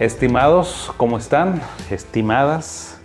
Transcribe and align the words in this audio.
Estimados, 0.00 0.92
¿cómo 0.96 1.18
están? 1.18 1.60
Estimadas, 1.90 3.00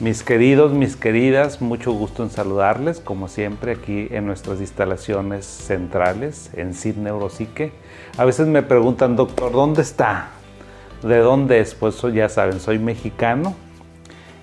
mis 0.00 0.24
queridos, 0.24 0.72
mis 0.72 0.96
queridas, 0.96 1.62
mucho 1.62 1.92
gusto 1.92 2.24
en 2.24 2.30
saludarles, 2.30 2.98
como 2.98 3.28
siempre, 3.28 3.70
aquí 3.70 4.08
en 4.10 4.26
nuestras 4.26 4.58
instalaciones 4.58 5.46
centrales 5.46 6.50
en 6.54 6.74
CID 6.74 6.96
Neuropsique. 6.96 7.70
A 8.18 8.24
veces 8.24 8.48
me 8.48 8.62
preguntan, 8.62 9.14
doctor, 9.14 9.52
¿dónde 9.52 9.82
está? 9.82 10.30
¿De 11.04 11.18
dónde 11.18 11.60
es? 11.60 11.76
Pues 11.76 12.02
ya 12.12 12.28
saben, 12.28 12.58
soy 12.58 12.80
mexicano. 12.80 13.54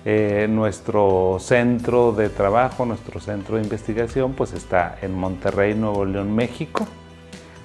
Eh, 0.06 0.46
nuestro 0.48 1.36
centro 1.38 2.12
de 2.12 2.30
trabajo, 2.30 2.86
nuestro 2.86 3.20
centro 3.20 3.56
de 3.56 3.62
investigación, 3.64 4.32
pues 4.32 4.54
está 4.54 4.96
en 5.02 5.14
Monterrey, 5.14 5.74
Nuevo 5.74 6.06
León, 6.06 6.34
México. 6.34 6.86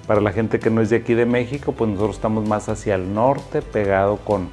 Para 0.08 0.22
la 0.22 0.32
gente 0.32 0.58
que 0.58 0.70
no 0.70 0.80
es 0.80 0.88
de 0.88 0.96
aquí 0.96 1.12
de 1.12 1.26
México, 1.26 1.72
pues 1.72 1.90
nosotros 1.90 2.16
estamos 2.16 2.48
más 2.48 2.70
hacia 2.70 2.94
el 2.94 3.12
norte, 3.12 3.60
pegado 3.60 4.16
con... 4.16 4.48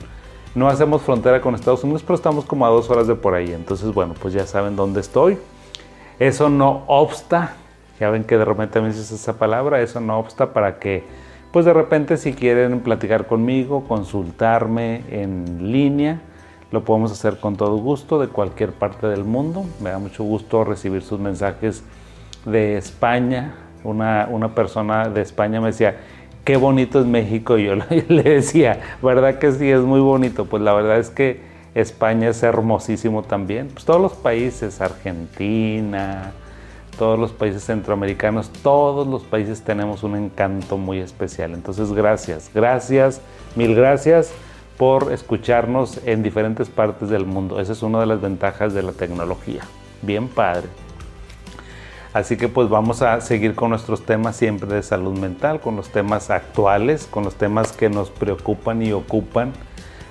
No 0.53 0.67
hacemos 0.67 1.01
frontera 1.01 1.39
con 1.39 1.55
Estados 1.55 1.81
Unidos, 1.85 2.03
pero 2.03 2.15
estamos 2.15 2.43
como 2.43 2.65
a 2.65 2.69
dos 2.69 2.89
horas 2.89 3.07
de 3.07 3.15
por 3.15 3.35
ahí. 3.35 3.53
Entonces, 3.53 3.93
bueno, 3.93 4.15
pues 4.21 4.33
ya 4.33 4.45
saben 4.45 4.75
dónde 4.75 4.99
estoy. 4.99 5.37
Eso 6.19 6.49
no 6.49 6.83
obsta, 6.87 7.55
ya 8.01 8.09
ven 8.09 8.25
que 8.25 8.37
de 8.37 8.43
repente 8.43 8.81
me 8.81 8.89
dices 8.89 9.09
esa 9.13 9.37
palabra, 9.37 9.79
eso 9.79 10.01
no 10.01 10.19
obsta 10.19 10.51
para 10.51 10.77
que, 10.77 11.05
pues 11.53 11.63
de 11.63 11.71
repente 11.71 12.17
si 12.17 12.33
quieren 12.33 12.81
platicar 12.81 13.25
conmigo, 13.25 13.85
consultarme 13.87 15.03
en 15.09 15.71
línea, 15.71 16.19
lo 16.71 16.83
podemos 16.83 17.13
hacer 17.13 17.39
con 17.39 17.55
todo 17.55 17.77
gusto 17.77 18.19
de 18.19 18.27
cualquier 18.27 18.73
parte 18.73 19.07
del 19.07 19.23
mundo. 19.23 19.63
Me 19.81 19.89
da 19.89 19.99
mucho 19.99 20.25
gusto 20.25 20.65
recibir 20.65 21.01
sus 21.01 21.17
mensajes 21.17 21.83
de 22.45 22.77
España, 22.77 23.55
una, 23.85 24.27
una 24.29 24.53
persona 24.53 25.09
de 25.09 25.21
España 25.21 25.61
me 25.61 25.67
decía, 25.67 25.95
qué 26.43 26.57
bonito 26.57 26.99
es 26.99 27.05
México. 27.05 27.57
Y 27.57 27.65
yo 27.65 27.75
le 28.07 28.23
decía, 28.23 28.79
¿verdad 29.01 29.39
que 29.39 29.51
sí 29.51 29.69
es 29.69 29.81
muy 29.81 29.99
bonito? 29.99 30.45
Pues 30.45 30.63
la 30.63 30.73
verdad 30.73 30.97
es 30.97 31.09
que 31.09 31.41
España 31.73 32.29
es 32.29 32.41
hermosísimo 32.43 33.23
también. 33.23 33.67
Pues 33.67 33.83
todos 33.83 34.01
los 34.01 34.13
países, 34.13 34.79
Argentina, 34.79 36.31
todos 36.97 37.19
los 37.19 37.31
países 37.31 37.65
centroamericanos, 37.65 38.49
todos 38.49 39.05
los 39.07 39.23
países 39.23 39.61
tenemos 39.61 40.03
un 40.03 40.15
encanto 40.15 40.77
muy 40.77 40.99
especial. 40.99 41.53
Entonces, 41.53 41.91
gracias, 41.91 42.49
gracias, 42.53 43.21
mil 43.55 43.75
gracias 43.75 44.31
por 44.77 45.11
escucharnos 45.11 46.01
en 46.05 46.23
diferentes 46.23 46.69
partes 46.69 47.09
del 47.09 47.25
mundo. 47.25 47.59
Esa 47.59 47.73
es 47.73 47.81
una 47.81 47.99
de 47.99 48.05
las 48.05 48.21
ventajas 48.21 48.73
de 48.73 48.83
la 48.83 48.91
tecnología. 48.91 49.61
Bien 50.01 50.27
padre. 50.27 50.84
Así 52.15 52.37
que 52.37 52.47
pues 52.47 52.69
vamos 52.69 53.01
a 53.01 53.19
seguir 53.19 53.55
con 53.55 53.71
nuestros 53.71 54.05
temas 54.05 54.37
siempre 54.37 54.73
de 54.73 54.83
salud 54.83 55.19
mental, 55.19 55.59
con 55.59 55.75
los 55.75 55.89
temas 55.89 56.29
actuales, 56.29 57.09
con 57.11 57.25
los 57.25 57.35
temas 57.35 57.73
que 57.73 57.89
nos 57.89 58.09
preocupan 58.09 58.81
y 58.81 58.93
ocupan 58.93 59.51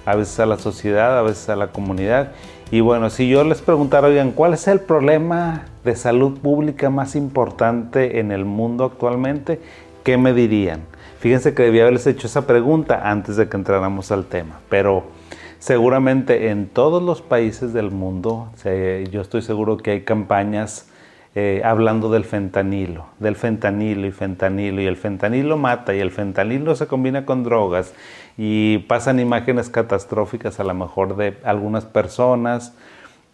a 0.04 0.14
veces 0.14 0.38
a 0.38 0.44
la 0.44 0.58
sociedad, 0.58 1.18
a 1.18 1.22
veces 1.22 1.48
a 1.48 1.56
la 1.56 1.68
comunidad. 1.68 2.32
Y 2.70 2.82
bueno, 2.82 3.08
si 3.08 3.30
yo 3.30 3.42
les 3.42 3.62
preguntara, 3.62 4.08
oigan, 4.08 4.32
¿cuál 4.32 4.52
es 4.52 4.68
el 4.68 4.80
problema 4.80 5.64
de 5.82 5.96
salud 5.96 6.38
pública 6.40 6.90
más 6.90 7.16
importante 7.16 8.20
en 8.20 8.32
el 8.32 8.44
mundo 8.44 8.84
actualmente? 8.84 9.62
¿Qué 10.02 10.18
me 10.18 10.34
dirían? 10.34 10.82
Fíjense 11.20 11.54
que 11.54 11.62
debía 11.62 11.84
haberles 11.84 12.06
hecho 12.06 12.26
esa 12.26 12.46
pregunta 12.46 13.00
antes 13.10 13.36
de 13.36 13.48
que 13.48 13.56
entráramos 13.56 14.12
al 14.12 14.26
tema, 14.26 14.60
pero 14.68 15.04
seguramente 15.58 16.50
en 16.50 16.68
todos 16.68 17.02
los 17.02 17.22
países 17.22 17.72
del 17.72 17.90
mundo, 17.90 18.50
yo 19.10 19.22
estoy 19.22 19.40
seguro 19.40 19.78
que 19.78 19.92
hay 19.92 20.00
campañas 20.02 20.90
eh, 21.36 21.62
hablando 21.64 22.10
del 22.10 22.24
fentanilo, 22.24 23.06
del 23.18 23.34
fentanilo 23.34 24.06
y 24.06 24.12
fentanilo, 24.12 24.80
y 24.80 24.86
el 24.86 24.96
fentanilo 24.96 25.56
mata, 25.56 25.92
y 25.92 25.98
el 25.98 26.12
fentanilo 26.12 26.76
se 26.76 26.86
combina 26.86 27.26
con 27.26 27.42
drogas, 27.42 27.92
y 28.36 28.78
pasan 28.78 29.18
imágenes 29.18 29.68
catastróficas 29.68 30.60
a 30.60 30.64
lo 30.64 30.74
mejor 30.74 31.16
de 31.16 31.36
algunas 31.42 31.86
personas, 31.86 32.76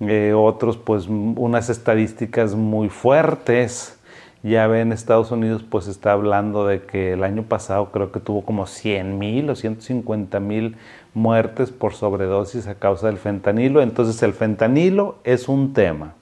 eh, 0.01 0.33
otros 0.35 0.79
pues 0.79 1.09
unas 1.09 1.69
estadísticas 1.69 2.55
muy 2.55 2.89
fuertes. 2.89 3.99
Ya 4.43 4.67
ven, 4.67 4.93
Estados 4.93 5.31
Unidos 5.31 5.63
pues 5.69 5.87
está 5.87 6.13
hablando 6.13 6.67
de 6.67 6.81
que 6.81 7.13
el 7.13 7.23
año 7.23 7.43
pasado 7.43 7.91
creo 7.93 8.11
que 8.11 8.21
tuvo 8.21 8.43
como 8.43 8.67
100 8.67 9.19
mil 9.19 9.51
o 9.51 9.55
150 9.55 10.41
mil 10.41 10.77
muertes 11.13 11.71
por 11.71 11.93
sobredosis 11.93 12.67
a 12.67 12.77
causa 12.77 13.09
del 13.09 13.19
fentanilo. 13.19 13.83
Entonces 13.83 14.23
el 14.23 14.33
fentanilo 14.33 15.19
es 15.25 15.49
un 15.49 15.75
tema 15.75 16.15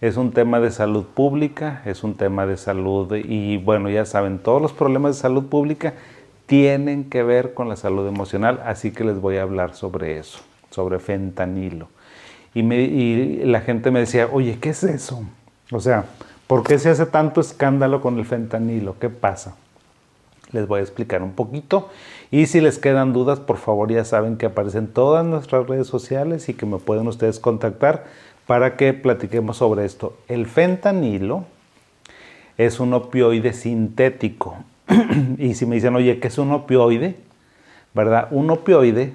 es 0.00 0.16
un 0.16 0.32
tema 0.32 0.60
de 0.60 0.70
salud 0.70 1.04
pública, 1.04 1.82
es 1.84 2.04
un 2.04 2.14
tema 2.14 2.46
de 2.46 2.56
salud 2.56 3.14
y 3.14 3.56
bueno, 3.58 3.88
ya 3.88 4.04
saben, 4.04 4.38
todos 4.38 4.60
los 4.60 4.72
problemas 4.72 5.16
de 5.16 5.22
salud 5.22 5.46
pública 5.46 5.94
tienen 6.46 7.04
que 7.04 7.22
ver 7.22 7.54
con 7.54 7.68
la 7.68 7.76
salud 7.76 8.06
emocional, 8.06 8.60
así 8.64 8.92
que 8.92 9.04
les 9.04 9.20
voy 9.20 9.36
a 9.36 9.42
hablar 9.42 9.74
sobre 9.74 10.18
eso, 10.18 10.40
sobre 10.70 10.98
fentanilo. 10.98 11.88
Y, 12.54 13.44
la 13.44 13.60
gente 13.60 13.90
me 13.90 14.00
decía, 14.00 14.28
oye, 14.32 14.58
¿qué 14.58 14.70
es 14.70 14.82
eso? 14.82 15.22
O 15.70 15.80
sea, 15.80 16.06
¿por 16.46 16.62
qué 16.62 16.78
se 16.78 16.88
hace 16.88 17.04
tanto 17.04 17.40
escándalo 17.40 18.00
con 18.00 18.18
el 18.18 18.24
fentanilo? 18.24 18.96
¿Qué 18.98 19.10
pasa? 19.10 19.56
Les 20.52 20.66
voy 20.66 20.80
a 20.80 20.82
explicar 20.82 21.22
un 21.22 21.32
poquito. 21.32 21.90
Y 22.30 22.46
si 22.46 22.62
les 22.62 22.78
quedan 22.78 23.12
dudas, 23.12 23.40
por 23.40 23.58
favor 23.58 23.92
ya 23.92 24.04
saben 24.04 24.38
que 24.38 24.46
aparecen 24.46 24.86
todas 24.86 25.26
nuestras 25.26 25.66
redes 25.66 25.86
sociales 25.86 26.48
y 26.48 26.54
que 26.54 26.64
me 26.64 26.78
pueden 26.78 27.06
ustedes 27.08 27.40
contactar 27.40 28.04
para 28.46 28.76
que 28.76 28.92
platiquemos 28.92 29.58
sobre 29.58 29.84
esto. 29.84 30.16
El 30.28 30.46
fentanilo 30.46 31.44
es 32.56 32.80
un 32.80 32.94
opioide 32.94 33.52
sintético. 33.52 34.56
y 35.38 35.54
si 35.54 35.66
me 35.66 35.76
dicen, 35.76 35.96
oye, 35.96 36.20
¿qué 36.20 36.28
es 36.28 36.38
un 36.38 36.52
opioide? 36.52 37.16
¿Verdad? 37.94 38.28
Un 38.30 38.50
opioide 38.50 39.14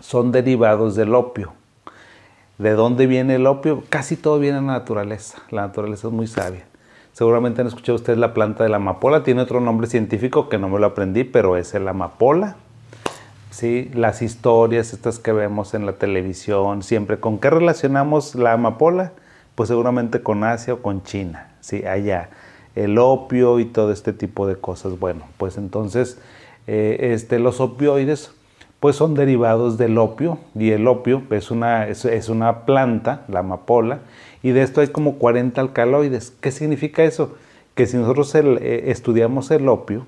son 0.00 0.32
derivados 0.32 0.96
del 0.96 1.14
opio. 1.14 1.52
¿De 2.58 2.72
dónde 2.72 3.06
viene 3.06 3.36
el 3.36 3.46
opio? 3.46 3.82
Casi 3.88 4.16
todo 4.16 4.38
viene 4.38 4.56
de 4.56 4.66
la 4.66 4.72
naturaleza. 4.72 5.42
La 5.50 5.62
naturaleza 5.62 6.08
es 6.08 6.12
muy 6.12 6.26
sabia. 6.26 6.64
Seguramente 7.12 7.60
han 7.60 7.66
escuchado 7.66 7.96
ustedes 7.96 8.18
la 8.18 8.32
planta 8.32 8.64
de 8.64 8.70
la 8.70 8.76
amapola. 8.76 9.22
Tiene 9.22 9.42
otro 9.42 9.60
nombre 9.60 9.86
científico 9.86 10.48
que 10.48 10.58
no 10.58 10.68
me 10.68 10.78
lo 10.78 10.86
aprendí, 10.86 11.24
pero 11.24 11.56
es 11.56 11.74
el 11.74 11.86
amapola. 11.88 12.56
¿Sí? 13.52 13.90
las 13.94 14.22
historias 14.22 14.92
estas 14.92 15.18
que 15.18 15.32
vemos 15.32 15.74
en 15.74 15.86
la 15.86 15.92
televisión, 15.92 16.82
siempre. 16.82 17.20
¿Con 17.20 17.38
qué 17.38 17.50
relacionamos 17.50 18.34
la 18.34 18.54
amapola? 18.54 19.12
Pues 19.54 19.68
seguramente 19.68 20.22
con 20.22 20.42
Asia 20.42 20.74
o 20.74 20.82
con 20.82 21.02
China, 21.04 21.52
¿sí? 21.60 21.84
allá. 21.84 22.30
El 22.74 22.98
opio 22.98 23.60
y 23.60 23.66
todo 23.66 23.92
este 23.92 24.12
tipo 24.12 24.46
de 24.46 24.56
cosas. 24.56 24.98
Bueno, 24.98 25.26
pues 25.36 25.58
entonces 25.58 26.18
eh, 26.66 27.12
este, 27.12 27.38
los 27.38 27.60
opioides 27.60 28.32
pues 28.80 28.96
son 28.96 29.14
derivados 29.14 29.78
del 29.78 29.96
opio 29.98 30.38
y 30.56 30.70
el 30.70 30.88
opio 30.88 31.22
es 31.30 31.52
una, 31.52 31.86
es, 31.86 32.28
una 32.28 32.64
planta, 32.64 33.24
la 33.28 33.38
amapola, 33.40 34.00
y 34.42 34.50
de 34.50 34.62
esto 34.62 34.80
hay 34.80 34.88
como 34.88 35.18
40 35.18 35.60
alcaloides. 35.60 36.32
¿Qué 36.40 36.50
significa 36.50 37.04
eso? 37.04 37.36
Que 37.76 37.86
si 37.86 37.96
nosotros 37.96 38.34
eh, 38.34 38.90
estudiamos 38.90 39.52
el 39.52 39.68
opio, 39.68 40.04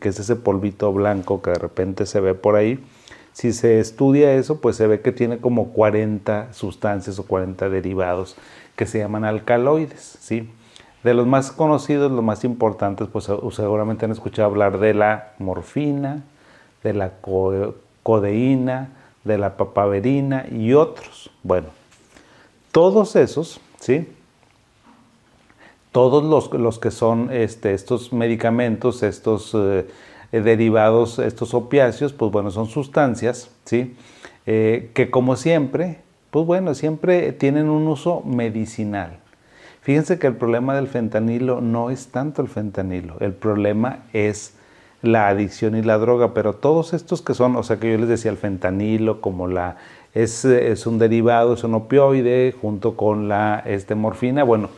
que 0.00 0.08
es 0.08 0.20
ese 0.20 0.36
polvito 0.36 0.92
blanco 0.92 1.42
que 1.42 1.50
de 1.50 1.58
repente 1.58 2.06
se 2.06 2.20
ve 2.20 2.34
por 2.34 2.56
ahí. 2.56 2.84
Si 3.32 3.52
se 3.52 3.80
estudia 3.80 4.34
eso, 4.34 4.60
pues 4.60 4.76
se 4.76 4.86
ve 4.86 5.00
que 5.00 5.12
tiene 5.12 5.38
como 5.38 5.72
40 5.72 6.52
sustancias 6.52 7.18
o 7.18 7.24
40 7.24 7.68
derivados 7.68 8.36
que 8.76 8.86
se 8.86 8.98
llaman 8.98 9.24
alcaloides. 9.24 10.18
¿sí? 10.20 10.50
De 11.04 11.14
los 11.14 11.26
más 11.26 11.52
conocidos, 11.52 12.10
los 12.12 12.24
más 12.24 12.44
importantes, 12.44 13.08
pues 13.10 13.28
seguramente 13.52 14.04
han 14.04 14.10
escuchado 14.10 14.48
hablar 14.48 14.78
de 14.78 14.94
la 14.94 15.32
morfina, 15.38 16.24
de 16.82 16.92
la 16.92 17.12
codeína, 18.02 18.90
de 19.24 19.38
la 19.38 19.56
papaverina 19.56 20.46
y 20.50 20.74
otros. 20.74 21.30
Bueno, 21.42 21.68
todos 22.72 23.16
esos, 23.16 23.60
¿sí? 23.78 24.08
Todos 25.92 26.52
los, 26.52 26.78
que 26.78 26.90
son 26.90 27.30
este, 27.32 27.74
estos 27.74 28.12
medicamentos, 28.12 29.02
estos 29.02 29.54
eh, 29.54 29.86
derivados, 30.32 31.18
estos 31.18 31.54
opiáceos, 31.54 32.12
pues 32.12 32.30
bueno, 32.30 32.50
son 32.50 32.66
sustancias, 32.66 33.50
¿sí? 33.64 33.96
Eh, 34.46 34.90
que 34.94 35.10
como 35.10 35.36
siempre, 35.36 35.98
pues 36.30 36.46
bueno, 36.46 36.74
siempre 36.74 37.32
tienen 37.32 37.68
un 37.68 37.88
uso 37.88 38.22
medicinal. 38.24 39.18
Fíjense 39.82 40.18
que 40.18 40.26
el 40.26 40.36
problema 40.36 40.74
del 40.74 40.88
fentanilo 40.88 41.60
no 41.60 41.90
es 41.90 42.08
tanto 42.08 42.42
el 42.42 42.48
fentanilo, 42.48 43.16
el 43.20 43.32
problema 43.32 44.04
es 44.12 44.54
la 45.02 45.28
adicción 45.28 45.76
y 45.76 45.82
la 45.82 45.98
droga, 45.98 46.34
pero 46.34 46.52
todos 46.52 46.92
estos 46.92 47.22
que 47.22 47.34
son, 47.34 47.56
o 47.56 47.62
sea 47.62 47.78
que 47.78 47.90
yo 47.90 47.98
les 47.98 48.08
decía 48.08 48.30
el 48.30 48.36
fentanilo 48.36 49.20
como 49.22 49.48
la 49.48 49.76
es, 50.12 50.44
es 50.44 50.86
un 50.86 50.98
derivado, 50.98 51.54
es 51.54 51.64
un 51.64 51.74
opioide 51.74 52.54
junto 52.60 52.96
con 52.96 53.28
la 53.28 53.62
este, 53.64 53.94
morfina, 53.94 54.44
bueno, 54.44 54.68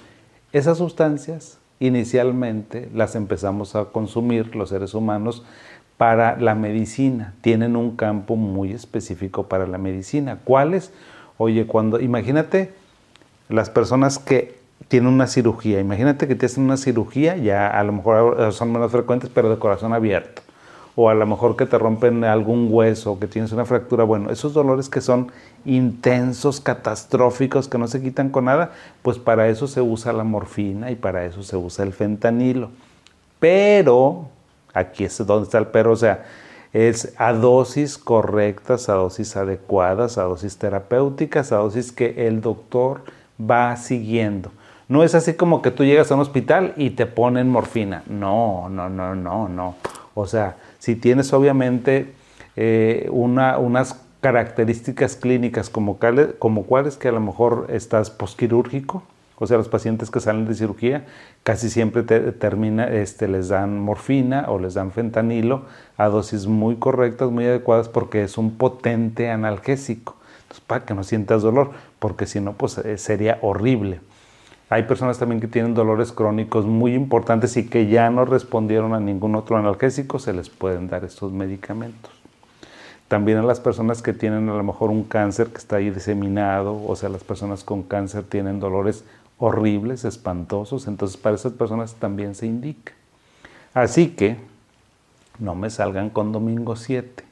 esas 0.53 0.79
sustancias 0.79 1.59
inicialmente 1.81 2.89
las 2.95 3.17
empezamos 3.17 3.75
a 3.75 3.87
consumir 3.87 4.55
los 4.55 4.69
seres 4.69 4.95
humanos 4.95 5.45
para 5.97 6.37
la 6.39 6.55
medicina. 6.55 7.35
Tienen 7.41 7.77
un 7.77 7.97
campo 7.97 8.37
muy 8.37 8.73
específico 8.73 9.49
para 9.49 9.67
la 9.67 9.79
medicina. 9.79 10.39
¿Cuáles? 10.45 10.93
Oye, 11.39 11.67
cuando 11.67 12.01
imagínate 12.01 12.73
las 13.49 13.71
personas 13.71 14.19
que 14.19 14.61
tienen 14.89 15.13
una 15.13 15.27
cirugía, 15.27 15.81
imagínate 15.81 16.29
que 16.29 16.35
te 16.35 16.47
hacen 16.47 16.65
una 16.65 16.77
cirugía, 16.77 17.37
ya 17.37 17.69
a 17.69 17.83
lo 17.85 17.93
mejor 17.93 18.53
son 18.53 18.73
menos 18.73 18.93
frecuentes, 18.93 19.31
pero 19.33 19.49
de 19.49 19.59
corazón 19.59 19.93
abierto. 19.93 20.42
O 20.95 21.09
a 21.09 21.15
lo 21.15 21.27
mejor 21.27 21.57
que 21.57 21.67
te 21.67 21.79
rompen 21.79 22.25
algún 22.25 22.69
hueso, 22.71 23.19
que 23.19 23.27
tienes 23.27 23.53
una 23.53 23.65
fractura, 23.65 24.05
bueno, 24.05 24.31
esos 24.31 24.53
dolores 24.53 24.89
que 24.89 25.01
son 25.01 25.33
intensos, 25.65 26.61
catastróficos, 26.61 27.69
que 27.69 27.79
no 27.79 27.89
se 27.89 28.03
quitan 28.03 28.29
con 28.29 28.45
nada, 28.45 28.73
pues 29.03 29.19
para 29.19 29.49
eso 29.49 29.67
se 29.67 29.81
usa 29.81 30.13
la 30.13 30.25
morfina 30.25 30.91
y 30.91 30.97
para 30.97 31.25
eso 31.25 31.43
se 31.43 31.57
usa 31.57 31.85
el 31.85 31.93
fentanilo. 31.93 32.71
Pero, 33.41 34.27
aquí 34.75 35.05
es 35.05 35.19
donde 35.27 35.45
está 35.45 35.59
el 35.59 35.69
pero, 35.69 35.93
o 35.93 35.97
sea, 35.97 36.25
es 36.73 37.15
a 37.19 37.33
dosis 37.33 37.99
correctas, 37.99 38.89
a 38.89 38.95
dosis 38.95 39.37
adecuadas, 39.37 40.19
a 40.19 40.23
dosis 40.25 40.59
terapéuticas, 40.59 41.53
a 41.53 41.57
dosis 41.57 41.93
que 41.93 42.27
el 42.27 42.41
doctor 42.41 43.03
va 43.41 43.77
siguiendo. 43.77 44.51
No 44.89 45.03
es 45.03 45.15
así 45.15 45.35
como 45.35 45.63
que 45.63 45.71
tú 45.71 45.85
llegas 45.85 46.11
a 46.11 46.15
un 46.15 46.21
hospital 46.21 46.75
y 46.77 46.91
te 46.91 47.07
ponen 47.07 47.49
morfina. 47.49 48.03
No, 48.07 48.69
no, 48.69 48.89
no, 48.89 49.15
no, 49.15 49.49
no. 49.49 49.75
O 50.15 50.27
sea, 50.27 50.57
si 50.79 50.97
tienes 50.97 51.33
obviamente 51.33 52.13
eh, 52.57 53.09
unas 53.11 54.01
características 54.21 55.17
clínicas 55.17 55.71
como, 55.71 55.99
como 56.39 56.65
cuáles 56.65 56.97
que 56.97 57.09
a 57.09 57.13
lo 57.13 57.21
mejor 57.21 57.67
estás 57.71 58.11
posquirúrgico, 58.11 59.03
o 59.43 59.47
sea, 59.49 59.57
los 59.57 59.69
pacientes 59.69 60.09
que 60.09 60.21
salen 60.21 60.47
de 60.47 60.55
cirugía 60.55 61.05
casi 61.43 61.69
siempre 61.69 62.05
termina, 62.05 62.87
este, 62.87 63.27
les 63.27 63.49
dan 63.49 63.81
morfina 63.81 64.45
o 64.47 64.61
les 64.61 64.75
dan 64.75 64.93
fentanilo 64.93 65.63
a 65.97 66.07
dosis 66.07 66.47
muy 66.47 66.77
correctas, 66.77 67.29
muy 67.33 67.47
adecuadas, 67.47 67.89
porque 67.89 68.23
es 68.23 68.39
un 68.39 68.53
potente 68.53 69.31
analgésico. 69.31 70.15
Entonces, 70.43 70.65
para 70.65 70.85
que 70.85 70.95
no 70.95 71.03
sientas 71.03 71.43
dolor, 71.43 71.73
porque 71.99 72.27
si 72.27 72.41
no, 72.41 72.53
pues 72.53 72.79
eh, 72.79 72.99
sería 72.99 73.41
horrible. 73.43 73.99
Hay 74.73 74.85
personas 74.85 75.19
también 75.19 75.39
que 75.39 75.49
tienen 75.49 75.75
dolores 75.75 76.13
crónicos 76.13 76.65
muy 76.65 76.95
importantes 76.95 77.59
y 77.59 77.69
que 77.69 77.89
ya 77.89 78.09
no 78.09 78.25
respondieron 78.25 78.95
a 78.95 79.01
ningún 79.01 79.35
otro 79.35 79.59
analgésico, 79.59 80.19
se 80.19 80.33
les 80.33 80.49
pueden 80.49 80.89
dar 80.89 81.05
estos 81.05 81.31
medicamentos. 81.31 82.11
También 83.07 83.37
a 83.37 83.43
las 83.43 83.61
personas 83.61 84.01
que 84.01 84.15
tienen 84.15 84.49
a 84.49 84.55
lo 84.55 84.63
mejor 84.63 84.89
un 84.89 85.05
cáncer 85.05 85.49
que 85.49 85.59
está 85.59 85.77
ahí 85.77 85.91
diseminado, 85.91 86.83
o 86.87 86.97
sea, 86.97 87.11
las 87.11 87.23
personas 87.23 87.65
con 87.65 87.83
cáncer 87.83 88.25
tienen 88.25 88.61
dolores 88.61 89.05
horribles, 89.37 90.07
espantosos, 90.07 90.89
entonces 90.89 91.19
para 91.19 91.35
esas 91.35 91.53
personas 91.53 91.97
también 91.97 92.35
se 92.35 92.47
indica. 92.47 92.95
Así 93.75 94.09
que 94.09 94.39
no 95.39 95.55
me 95.55 95.69
salgan 95.69 96.09
con 96.09 96.33
domingo 96.33 96.77
7. 96.77 97.25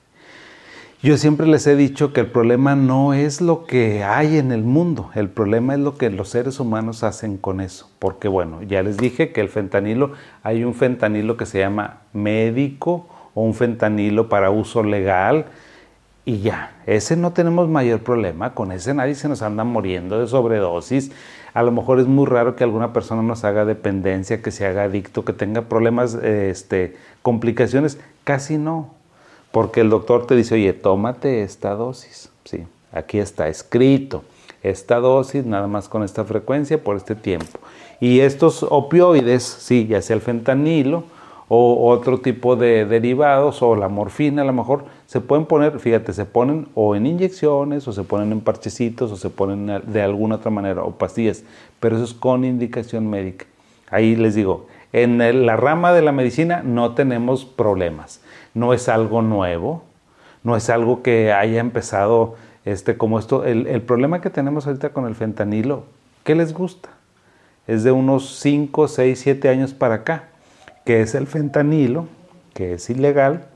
Yo 1.02 1.16
siempre 1.16 1.46
les 1.46 1.66
he 1.66 1.76
dicho 1.76 2.12
que 2.12 2.20
el 2.20 2.26
problema 2.26 2.76
no 2.76 3.14
es 3.14 3.40
lo 3.40 3.64
que 3.64 4.04
hay 4.04 4.36
en 4.36 4.52
el 4.52 4.62
mundo, 4.62 5.08
el 5.14 5.30
problema 5.30 5.72
es 5.72 5.80
lo 5.80 5.96
que 5.96 6.10
los 6.10 6.28
seres 6.28 6.60
humanos 6.60 7.04
hacen 7.04 7.38
con 7.38 7.62
eso. 7.62 7.88
Porque 7.98 8.28
bueno, 8.28 8.62
ya 8.62 8.82
les 8.82 8.98
dije 8.98 9.32
que 9.32 9.40
el 9.40 9.48
fentanilo, 9.48 10.12
hay 10.42 10.62
un 10.62 10.74
fentanilo 10.74 11.38
que 11.38 11.46
se 11.46 11.58
llama 11.58 12.00
médico 12.12 13.06
o 13.32 13.42
un 13.42 13.54
fentanilo 13.54 14.28
para 14.28 14.50
uso 14.50 14.82
legal 14.82 15.46
y 16.26 16.40
ya, 16.40 16.76
ese 16.84 17.16
no 17.16 17.32
tenemos 17.32 17.66
mayor 17.66 18.00
problema, 18.00 18.52
con 18.52 18.70
ese 18.70 18.92
nadie 18.92 19.14
se 19.14 19.26
nos 19.26 19.40
anda 19.40 19.64
muriendo 19.64 20.20
de 20.20 20.26
sobredosis. 20.26 21.12
A 21.54 21.62
lo 21.62 21.72
mejor 21.72 21.98
es 21.98 22.08
muy 22.08 22.26
raro 22.26 22.56
que 22.56 22.64
alguna 22.64 22.92
persona 22.92 23.22
nos 23.22 23.42
haga 23.44 23.64
dependencia, 23.64 24.42
que 24.42 24.50
se 24.50 24.66
haga 24.66 24.82
adicto, 24.82 25.24
que 25.24 25.32
tenga 25.32 25.62
problemas, 25.62 26.12
este, 26.14 26.94
complicaciones, 27.22 27.98
casi 28.24 28.58
no 28.58 28.99
porque 29.52 29.80
el 29.80 29.90
doctor 29.90 30.26
te 30.26 30.36
dice, 30.36 30.54
oye, 30.54 30.72
tómate 30.72 31.42
esta 31.42 31.74
dosis. 31.74 32.30
Sí, 32.44 32.64
aquí 32.92 33.18
está 33.18 33.48
escrito. 33.48 34.22
Esta 34.62 35.00
dosis, 35.00 35.44
nada 35.46 35.66
más 35.66 35.88
con 35.88 36.02
esta 36.02 36.24
frecuencia 36.24 36.82
por 36.82 36.96
este 36.96 37.14
tiempo. 37.14 37.58
Y 38.00 38.20
estos 38.20 38.62
opioides, 38.62 39.42
sí, 39.42 39.86
ya 39.86 40.02
sea 40.02 40.16
el 40.16 40.22
fentanilo 40.22 41.04
o 41.48 41.88
otro 41.90 42.20
tipo 42.20 42.54
de 42.54 42.86
derivados 42.86 43.60
o 43.62 43.74
la 43.74 43.88
morfina 43.88 44.42
a 44.42 44.44
lo 44.44 44.52
mejor, 44.52 44.84
se 45.06 45.20
pueden 45.20 45.46
poner, 45.46 45.80
fíjate, 45.80 46.12
se 46.12 46.24
ponen 46.24 46.68
o 46.74 46.94
en 46.94 47.06
inyecciones 47.06 47.88
o 47.88 47.92
se 47.92 48.04
ponen 48.04 48.30
en 48.30 48.40
parchecitos 48.40 49.10
o 49.10 49.16
se 49.16 49.30
ponen 49.30 49.82
de 49.84 50.02
alguna 50.02 50.36
otra 50.36 50.52
manera 50.52 50.84
o 50.84 50.92
pastillas, 50.92 51.42
pero 51.80 51.96
eso 51.96 52.04
es 52.04 52.14
con 52.14 52.44
indicación 52.44 53.10
médica. 53.10 53.46
Ahí 53.90 54.14
les 54.14 54.36
digo, 54.36 54.68
en 54.92 55.46
la 55.46 55.56
rama 55.56 55.92
de 55.92 56.02
la 56.02 56.12
medicina 56.12 56.62
no 56.64 56.94
tenemos 56.94 57.44
problemas 57.44 58.20
no 58.54 58.72
es 58.72 58.88
algo 58.88 59.22
nuevo, 59.22 59.82
no 60.42 60.56
es 60.56 60.70
algo 60.70 61.02
que 61.02 61.32
haya 61.32 61.60
empezado 61.60 62.36
este, 62.64 62.96
como 62.96 63.18
esto. 63.18 63.44
El, 63.44 63.82
problema 63.82 64.20
que 64.20 64.30
tenemos 64.30 64.66
ahorita 64.66 64.90
con 64.90 65.06
el 65.06 65.14
fentanilo, 65.14 65.84
¿qué 66.24 66.34
les 66.34 66.52
gusta? 66.52 66.90
Es 67.66 67.84
de 67.84 67.92
unos 67.92 68.38
5, 68.40 68.88
6, 68.88 69.18
7 69.18 69.48
años 69.48 69.74
para 69.74 69.96
acá, 69.96 70.24
que 70.84 71.02
es 71.02 71.14
el 71.14 71.26
fentanilo, 71.26 72.06
que 72.54 72.74
es 72.74 72.90
ilegal, 72.90 73.46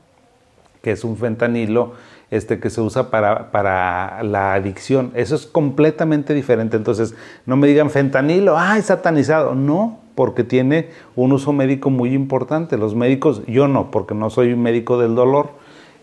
que 0.81 0.91
es 0.91 1.03
un 1.03 1.17
fentanilo 1.17 1.93
este, 2.31 2.59
que 2.59 2.69
se 2.69 2.81
usa 2.81 3.09
para, 3.09 3.51
para, 3.51 4.23
la 4.23 4.53
adicción. 4.53 5.11
Eso 5.15 5.35
es 5.35 5.45
completamente 5.45 6.33
diferente. 6.33 6.77
Entonces, 6.77 7.15
no 7.45 7.57
me 7.57 7.67
digan 7.67 7.89
fentanilo, 7.89 8.57
¡ay, 8.57 8.81
satanizado! 8.81 9.55
No, 9.55 9.99
porque 10.15 10.43
tiene 10.43 10.89
un 11.15 11.33
uso 11.33 11.53
médico 11.53 11.89
muy 11.89 12.13
importante. 12.13 12.77
Los 12.77 12.95
médicos, 12.95 13.43
yo 13.45 13.67
no, 13.67 13.91
porque 13.91 14.15
no 14.15 14.29
soy 14.29 14.55
médico 14.55 14.97
del 14.97 15.13
dolor, 15.13 15.49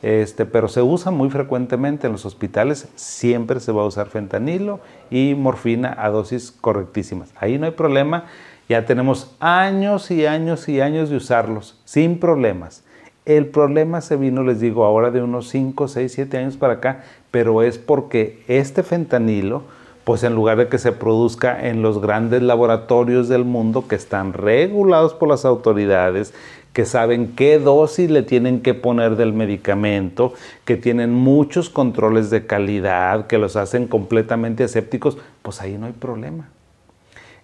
este, 0.02 0.46
pero 0.46 0.68
se 0.68 0.82
usa 0.82 1.12
muy 1.12 1.30
frecuentemente 1.30 2.06
en 2.06 2.12
los 2.12 2.26
hospitales, 2.26 2.88
siempre 2.96 3.60
se 3.60 3.72
va 3.72 3.82
a 3.82 3.86
usar 3.86 4.08
fentanilo 4.08 4.80
y 5.10 5.34
morfina 5.36 5.94
a 5.96 6.10
dosis 6.10 6.50
correctísimas. 6.50 7.32
Ahí 7.38 7.56
no 7.56 7.66
hay 7.66 7.72
problema, 7.72 8.26
ya 8.68 8.84
tenemos 8.84 9.34
años 9.38 10.10
y 10.10 10.26
años 10.26 10.68
y 10.68 10.80
años 10.80 11.08
de 11.08 11.16
usarlos, 11.16 11.80
sin 11.84 12.18
problemas. 12.18 12.82
El 13.24 13.46
problema 13.46 14.00
se 14.00 14.16
vino, 14.16 14.42
les 14.42 14.58
digo, 14.58 14.84
ahora 14.84 15.12
de 15.12 15.22
unos 15.22 15.48
5, 15.50 15.86
6, 15.86 16.12
7 16.12 16.38
años 16.38 16.56
para 16.56 16.74
acá, 16.74 17.04
pero 17.30 17.62
es 17.62 17.78
porque 17.78 18.42
este 18.48 18.82
fentanilo, 18.82 19.62
pues 20.04 20.24
en 20.24 20.34
lugar 20.34 20.58
de 20.58 20.68
que 20.68 20.78
se 20.78 20.92
produzca 20.92 21.68
en 21.68 21.82
los 21.82 22.00
grandes 22.00 22.42
laboratorios 22.42 23.28
del 23.28 23.44
mundo 23.44 23.86
que 23.88 23.94
están 23.94 24.32
regulados 24.32 25.14
por 25.14 25.28
las 25.28 25.44
autoridades, 25.44 26.34
que 26.72 26.86
saben 26.86 27.34
qué 27.36 27.58
dosis 27.58 28.10
le 28.10 28.22
tienen 28.22 28.62
que 28.62 28.74
poner 28.74 29.16
del 29.16 29.32
medicamento, 29.32 30.32
que 30.64 30.76
tienen 30.76 31.12
muchos 31.12 31.68
controles 31.68 32.30
de 32.30 32.46
calidad, 32.46 33.26
que 33.26 33.38
los 33.38 33.56
hacen 33.56 33.86
completamente 33.86 34.64
asépticos, 34.64 35.18
pues 35.42 35.60
ahí 35.60 35.76
no 35.76 35.86
hay 35.86 35.92
problema. 35.92 36.48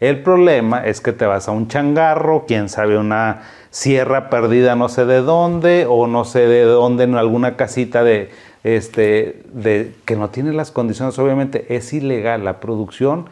El 0.00 0.22
problema 0.22 0.84
es 0.86 1.00
que 1.00 1.12
te 1.12 1.26
vas 1.26 1.48
a 1.48 1.52
un 1.52 1.68
changarro, 1.68 2.44
quién 2.46 2.68
sabe, 2.68 2.96
una 2.96 3.42
sierra 3.70 4.30
perdida 4.30 4.76
no 4.76 4.88
sé 4.88 5.04
de 5.04 5.20
dónde, 5.20 5.86
o 5.88 6.06
no 6.06 6.24
sé 6.24 6.46
de 6.46 6.62
dónde, 6.62 7.04
en 7.04 7.16
alguna 7.16 7.56
casita 7.56 8.04
de, 8.04 8.30
este, 8.76 9.42
de, 9.52 9.94
que 10.04 10.16
no 10.16 10.30
tiene 10.30 10.52
las 10.52 10.70
condiciones, 10.70 11.18
obviamente 11.18 11.74
es 11.74 11.92
ilegal, 11.92 12.44
la 12.44 12.60
producción 12.60 13.26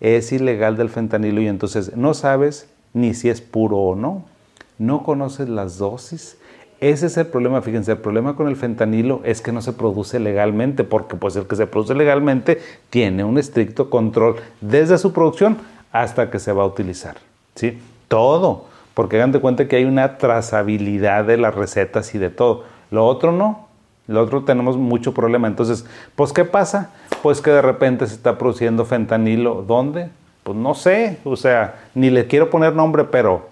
es 0.00 0.32
ilegal 0.32 0.76
del 0.76 0.88
fentanilo 0.88 1.42
y 1.42 1.48
entonces 1.48 1.96
no 1.96 2.14
sabes 2.14 2.68
ni 2.94 3.12
si 3.12 3.28
es 3.28 3.40
puro 3.40 3.76
o 3.76 3.94
no, 3.94 4.24
no 4.78 5.02
conoces 5.02 5.48
las 5.48 5.76
dosis. 5.78 6.38
Ese 6.80 7.06
es 7.06 7.16
el 7.18 7.26
problema, 7.26 7.60
fíjense, 7.60 7.92
el 7.92 7.98
problema 7.98 8.36
con 8.36 8.48
el 8.48 8.56
fentanilo 8.56 9.20
es 9.24 9.42
que 9.42 9.52
no 9.52 9.60
se 9.60 9.74
produce 9.74 10.18
legalmente, 10.18 10.82
porque 10.82 11.14
pues 11.14 11.36
el 11.36 11.46
que 11.46 11.56
se 11.56 11.66
produce 11.66 11.94
legalmente 11.94 12.58
tiene 12.88 13.22
un 13.22 13.36
estricto 13.36 13.90
control 13.90 14.36
desde 14.62 14.96
su 14.96 15.12
producción 15.12 15.58
hasta 15.92 16.30
que 16.30 16.38
se 16.38 16.52
va 16.52 16.62
a 16.62 16.66
utilizar. 16.66 17.18
¿sí? 17.54 17.78
Todo, 18.08 18.64
porque 18.94 19.16
hagan 19.16 19.32
de 19.32 19.40
cuenta 19.40 19.68
que 19.68 19.76
hay 19.76 19.84
una 19.84 20.16
trazabilidad 20.16 21.26
de 21.26 21.36
las 21.36 21.54
recetas 21.54 22.14
y 22.14 22.18
de 22.18 22.30
todo. 22.30 22.64
Lo 22.90 23.06
otro 23.06 23.30
no, 23.30 23.68
lo 24.10 24.22
otro 24.22 24.44
tenemos 24.44 24.76
mucho 24.76 25.14
problema. 25.14 25.46
Entonces, 25.48 25.86
pues 26.16 26.32
¿qué 26.32 26.44
pasa? 26.44 26.90
Pues 27.22 27.40
que 27.40 27.50
de 27.50 27.62
repente 27.62 28.06
se 28.06 28.14
está 28.14 28.38
produciendo 28.38 28.84
fentanilo. 28.84 29.64
¿Dónde? 29.66 30.10
Pues 30.42 30.56
no 30.56 30.74
sé, 30.74 31.18
o 31.24 31.36
sea, 31.36 31.80
ni 31.94 32.10
le 32.10 32.26
quiero 32.26 32.50
poner 32.50 32.74
nombre, 32.74 33.04
pero 33.04 33.48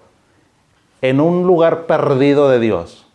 en 1.01 1.21
un 1.21 1.47
lugar 1.47 1.85
perdido 1.85 2.49
de 2.49 2.59
Dios. 2.59 3.05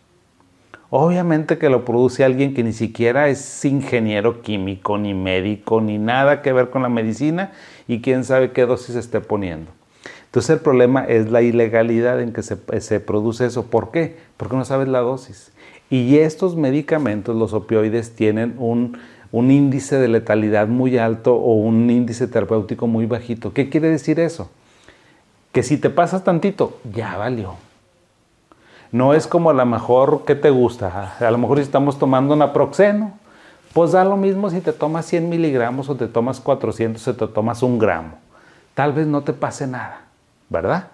Obviamente 0.89 1.57
que 1.57 1.69
lo 1.69 1.83
produce 1.83 2.23
alguien 2.23 2.53
que 2.53 2.63
ni 2.63 2.71
siquiera 2.71 3.27
es 3.27 3.65
ingeniero 3.65 4.41
químico, 4.41 4.97
ni 4.97 5.13
médico, 5.13 5.81
ni 5.81 5.97
nada 5.97 6.41
que 6.41 6.53
ver 6.53 6.69
con 6.69 6.83
la 6.83 6.89
medicina 6.89 7.51
y 7.87 8.01
quién 8.01 8.23
sabe 8.23 8.51
qué 8.51 8.65
dosis 8.65 8.95
esté 8.95 9.19
poniendo. 9.19 9.71
Entonces 10.25 10.51
el 10.51 10.59
problema 10.59 11.05
es 11.05 11.29
la 11.29 11.41
ilegalidad 11.41 12.21
en 12.21 12.33
que 12.33 12.43
se, 12.43 12.57
se 12.81 12.99
produce 12.99 13.45
eso. 13.45 13.67
¿Por 13.67 13.91
qué? 13.91 14.17
Porque 14.37 14.55
no 14.55 14.65
sabes 14.65 14.87
la 14.87 14.99
dosis. 14.99 15.51
Y 15.89 16.17
estos 16.17 16.55
medicamentos, 16.55 17.35
los 17.35 17.53
opioides, 17.53 18.15
tienen 18.15 18.55
un, 18.57 18.97
un 19.31 19.51
índice 19.51 19.97
de 19.97 20.07
letalidad 20.07 20.67
muy 20.67 20.97
alto 20.97 21.35
o 21.35 21.53
un 21.53 21.89
índice 21.89 22.27
terapéutico 22.27 22.87
muy 22.87 23.05
bajito. 23.05 23.53
¿Qué 23.53 23.69
quiere 23.69 23.89
decir 23.89 24.19
eso? 24.19 24.49
Que 25.51 25.63
si 25.63 25.77
te 25.77 25.89
pasas 25.89 26.23
tantito, 26.23 26.79
ya 26.93 27.17
valió. 27.17 27.55
No 28.91 29.13
es 29.13 29.27
como 29.27 29.49
a 29.49 29.53
lo 29.53 29.65
mejor 29.65 30.25
que 30.25 30.35
te 30.35 30.49
gusta. 30.49 31.15
A 31.19 31.31
lo 31.31 31.37
mejor 31.37 31.57
si 31.57 31.63
estamos 31.63 31.99
tomando 31.99 32.35
naproxeno, 32.35 33.13
pues 33.73 33.91
da 33.91 34.05
lo 34.05 34.15
mismo 34.15 34.49
si 34.49 34.61
te 34.61 34.71
tomas 34.71 35.05
100 35.05 35.27
miligramos 35.27 35.89
o 35.89 35.95
te 35.95 36.07
tomas 36.07 36.39
400 36.39 37.05
o 37.07 37.13
te 37.15 37.27
tomas 37.27 37.61
un 37.61 37.77
gramo. 37.77 38.13
Tal 38.73 38.93
vez 38.93 39.05
no 39.05 39.21
te 39.21 39.33
pase 39.33 39.67
nada, 39.67 40.03
¿verdad? 40.49 40.87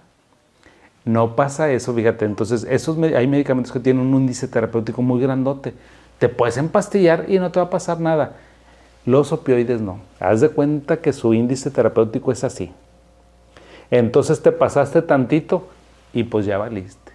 No 1.05 1.35
pasa 1.35 1.71
eso, 1.71 1.93
fíjate. 1.93 2.25
Entonces, 2.25 2.65
esos, 2.69 2.97
hay 2.97 3.27
medicamentos 3.27 3.71
que 3.71 3.79
tienen 3.79 4.05
un 4.05 4.21
índice 4.21 4.47
terapéutico 4.47 5.01
muy 5.01 5.19
grandote. 5.21 5.73
Te 6.19 6.29
puedes 6.29 6.57
empastillar 6.57 7.25
y 7.27 7.39
no 7.39 7.51
te 7.51 7.59
va 7.59 7.67
a 7.67 7.69
pasar 7.69 7.99
nada. 7.99 8.35
Los 9.05 9.31
opioides 9.31 9.81
no. 9.81 9.99
Haz 10.19 10.41
de 10.41 10.49
cuenta 10.49 10.97
que 10.97 11.13
su 11.13 11.33
índice 11.33 11.71
terapéutico 11.71 12.31
es 12.31 12.43
así. 12.43 12.71
Entonces 13.89 14.41
te 14.41 14.51
pasaste 14.51 15.01
tantito 15.01 15.67
y 16.13 16.23
pues 16.23 16.45
ya 16.45 16.57
valiste. 16.57 17.11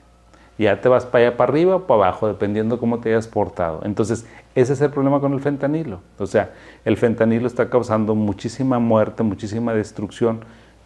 Ya 0.58 0.80
te 0.80 0.88
vas 0.88 1.04
para 1.04 1.28
allá 1.28 1.36
para 1.36 1.52
arriba 1.52 1.76
o 1.76 1.86
para 1.86 2.04
abajo, 2.04 2.28
dependiendo 2.28 2.80
cómo 2.80 2.98
te 2.98 3.10
hayas 3.10 3.28
portado. 3.28 3.80
Entonces, 3.84 4.26
ese 4.54 4.72
es 4.72 4.80
el 4.80 4.90
problema 4.90 5.20
con 5.20 5.34
el 5.34 5.40
fentanilo. 5.40 6.00
O 6.18 6.26
sea, 6.26 6.50
el 6.84 6.96
fentanilo 6.96 7.46
está 7.46 7.68
causando 7.68 8.14
muchísima 8.14 8.78
muerte, 8.78 9.22
muchísima 9.22 9.74
destrucción 9.74 10.40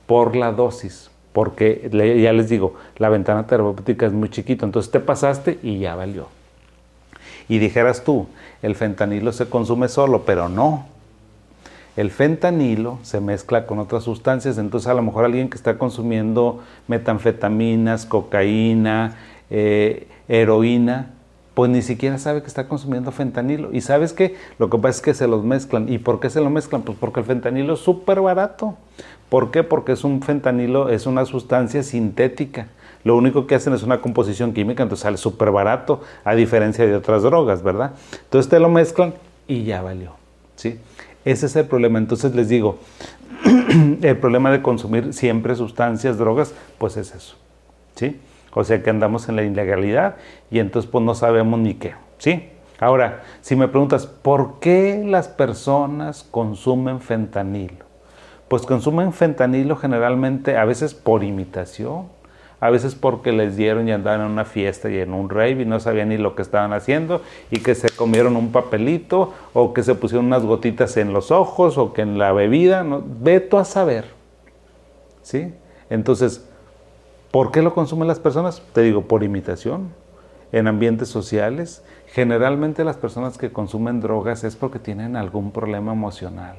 por 0.07 0.35
la 0.35 0.51
dosis. 0.53 1.11
Porque 1.33 1.89
ya 1.93 2.33
les 2.33 2.49
digo, 2.49 2.75
la 2.97 3.09
ventana 3.09 3.47
terapéutica 3.47 4.07
es 4.07 4.13
muy 4.13 4.29
chiquita. 4.29 4.67
Entonces 4.67 4.91
te 4.91 5.01
pasaste 5.01 5.59
y 5.63 5.79
ya 5.79 5.95
valió. 5.95 6.27
Y 7.49 7.59
dijeras 7.59 8.05
tú, 8.05 8.27
el 8.63 8.75
fentanilo 8.75 9.33
se 9.33 9.49
consume 9.49 9.89
solo, 9.89 10.23
pero 10.25 10.49
no. 10.49 10.87
El 11.97 12.11
fentanilo 12.11 12.99
se 13.03 13.21
mezcla 13.21 13.67
con 13.67 13.79
otras 13.79 14.05
sustancias, 14.05 14.59
entonces 14.59 14.89
a 14.89 14.95
lo 14.95 15.03
mejor 15.03 15.25
alguien 15.25 15.51
que 15.51 15.57
está 15.57 15.77
consumiendo 15.77 16.63
metanfetaminas, 16.87 18.07
cocaína, 18.07 19.17
eh, 19.51 20.07
heroína, 20.29 21.11
pues 21.55 21.71
ni 21.71 21.83
siquiera 21.83 22.19
sabe 22.19 22.41
que 22.43 22.47
está 22.47 22.69
consumiendo 22.69 23.11
fentanilo. 23.11 23.71
Y 23.73 23.81
sabes 23.81 24.13
qué? 24.13 24.37
Lo 24.59 24.71
que 24.71 24.79
pasa 24.79 24.97
es 24.97 25.01
que 25.03 25.15
se 25.15 25.27
los 25.27 25.45
mezclan. 25.45 25.93
¿Y 25.93 25.99
por 25.99 26.21
qué 26.21 26.31
se 26.31 26.41
lo 26.41 26.49
mezclan? 26.49 26.83
Pues 26.83 26.97
porque 26.99 27.21
el 27.21 27.27
fentanilo 27.27 27.75
es 27.75 27.81
súper 27.81 28.21
barato. 28.21 28.77
¿Por 29.31 29.53
qué? 29.53 29.63
Porque 29.63 29.93
es 29.93 30.05
un 30.05 30.21
fentanilo, 30.21 30.91
es 30.91 31.07
una 31.07 31.25
sustancia 31.25 31.83
sintética. 31.83 32.67
Lo 33.05 33.17
único 33.17 33.47
que 33.47 33.55
hacen 33.55 33.73
es 33.73 33.83
una 33.83 34.03
composición 34.03 34.53
química, 34.53 34.83
entonces 34.83 35.05
sale 35.05 35.17
súper 35.17 35.51
barato, 35.53 36.03
a 36.25 36.35
diferencia 36.35 36.85
de 36.85 36.95
otras 36.95 37.23
drogas, 37.23 37.63
¿verdad? 37.63 37.93
Entonces 38.25 38.51
te 38.51 38.59
lo 38.59 38.69
mezclan 38.69 39.15
y 39.49 39.65
ya 39.65 39.81
valió, 39.81 40.13
¿sí? 40.57 40.79
Ese 41.25 41.47
es 41.47 41.57
el 41.57 41.67
problema. 41.67 41.99
Entonces 41.99 42.35
les 42.35 42.49
digo, 42.49 42.79
el 44.03 44.17
problema 44.19 44.51
de 44.51 44.61
consumir 44.61 45.15
siempre 45.15 45.55
sustancias, 45.55 46.19
drogas, 46.19 46.53
pues 46.79 46.97
es 46.97 47.15
eso, 47.15 47.37
¿sí? 47.95 48.21
O 48.53 48.65
sea 48.65 48.83
que 48.83 48.91
andamos 48.91 49.29
en 49.29 49.37
la 49.37 49.45
ilegalidad 49.45 50.17
y 50.51 50.59
entonces 50.59 50.91
pues 50.91 51.05
no 51.05 51.15
sabemos 51.15 51.61
ni 51.61 51.75
qué, 51.75 51.95
¿sí? 52.19 52.49
Ahora, 52.81 53.23
si 53.43 53.57
me 53.57 53.69
preguntas, 53.69 54.07
¿por 54.07 54.59
qué 54.59 55.05
las 55.07 55.29
personas 55.29 56.27
consumen 56.31 57.01
fentanilo? 57.01 57.90
Pues 58.51 58.63
consumen 58.63 59.13
fentanilo 59.13 59.77
generalmente 59.77 60.57
a 60.57 60.65
veces 60.65 60.93
por 60.93 61.23
imitación, 61.23 62.09
a 62.59 62.69
veces 62.69 62.97
porque 62.97 63.31
les 63.31 63.57
dieron 63.57 63.87
y 63.87 63.93
andaban 63.93 64.23
en 64.23 64.27
una 64.27 64.45
fiesta 64.45 64.91
y 64.91 64.99
en 64.99 65.15
un 65.15 65.31
rave 65.31 65.63
y 65.63 65.65
no 65.65 65.79
sabían 65.79 66.09
ni 66.09 66.19
lo 66.19 66.35
que 66.35 66.43
estaban 66.43 66.73
haciendo 66.73 67.23
y 67.53 67.61
que 67.61 67.77
se 67.77 67.91
comieron 67.91 68.35
un 68.35 68.51
papelito 68.51 69.33
o 69.53 69.73
que 69.73 69.85
se 69.85 69.95
pusieron 69.95 70.27
unas 70.27 70.43
gotitas 70.43 70.97
en 70.97 71.13
los 71.13 71.31
ojos 71.31 71.79
o 71.79 71.93
que 71.93 72.03
en 72.03 72.19
la 72.19 72.33
bebida, 72.33 72.83
¿no? 72.83 73.05
ve 73.07 73.39
tú 73.39 73.57
a 73.57 73.65
saber. 73.65 74.07
¿Sí? 75.23 75.55
Entonces, 75.89 76.45
¿por 77.31 77.53
qué 77.53 77.63
lo 77.63 77.73
consumen 77.73 78.09
las 78.09 78.19
personas? 78.19 78.65
Te 78.73 78.83
digo, 78.83 79.03
por 79.03 79.23
imitación, 79.23 79.91
en 80.51 80.67
ambientes 80.67 81.09
sociales. 81.09 81.85
Generalmente 82.09 82.83
las 82.83 82.97
personas 82.97 83.39
que 83.39 83.53
consumen 83.53 84.01
drogas 84.01 84.43
es 84.43 84.57
porque 84.57 84.81
tienen 84.81 85.15
algún 85.15 85.53
problema 85.53 85.93
emocional 85.93 86.57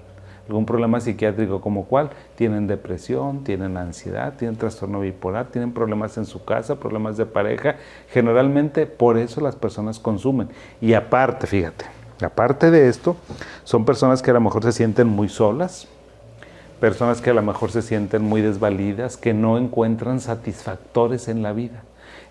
algún 0.47 0.65
problema 0.65 0.99
psiquiátrico 0.99 1.61
como 1.61 1.85
cuál, 1.85 2.09
tienen 2.35 2.67
depresión, 2.67 3.43
tienen 3.43 3.77
ansiedad, 3.77 4.33
tienen 4.37 4.57
trastorno 4.57 4.99
bipolar, 4.99 5.47
tienen 5.47 5.71
problemas 5.71 6.17
en 6.17 6.25
su 6.25 6.43
casa, 6.43 6.79
problemas 6.79 7.17
de 7.17 7.25
pareja. 7.25 7.75
Generalmente 8.09 8.85
por 8.85 9.17
eso 9.17 9.41
las 9.41 9.55
personas 9.55 9.99
consumen. 9.99 10.49
Y 10.81 10.93
aparte, 10.93 11.47
fíjate, 11.47 11.85
aparte 12.21 12.71
de 12.71 12.89
esto, 12.89 13.15
son 13.63 13.85
personas 13.85 14.21
que 14.21 14.31
a 14.31 14.33
lo 14.33 14.41
mejor 14.41 14.63
se 14.63 14.71
sienten 14.71 15.07
muy 15.07 15.29
solas, 15.29 15.87
personas 16.79 17.21
que 17.21 17.29
a 17.29 17.33
lo 17.33 17.43
mejor 17.43 17.71
se 17.71 17.81
sienten 17.81 18.23
muy 18.23 18.41
desvalidas, 18.41 19.17
que 19.17 19.33
no 19.33 19.57
encuentran 19.57 20.19
satisfactores 20.19 21.27
en 21.27 21.43
la 21.43 21.53
vida. 21.53 21.83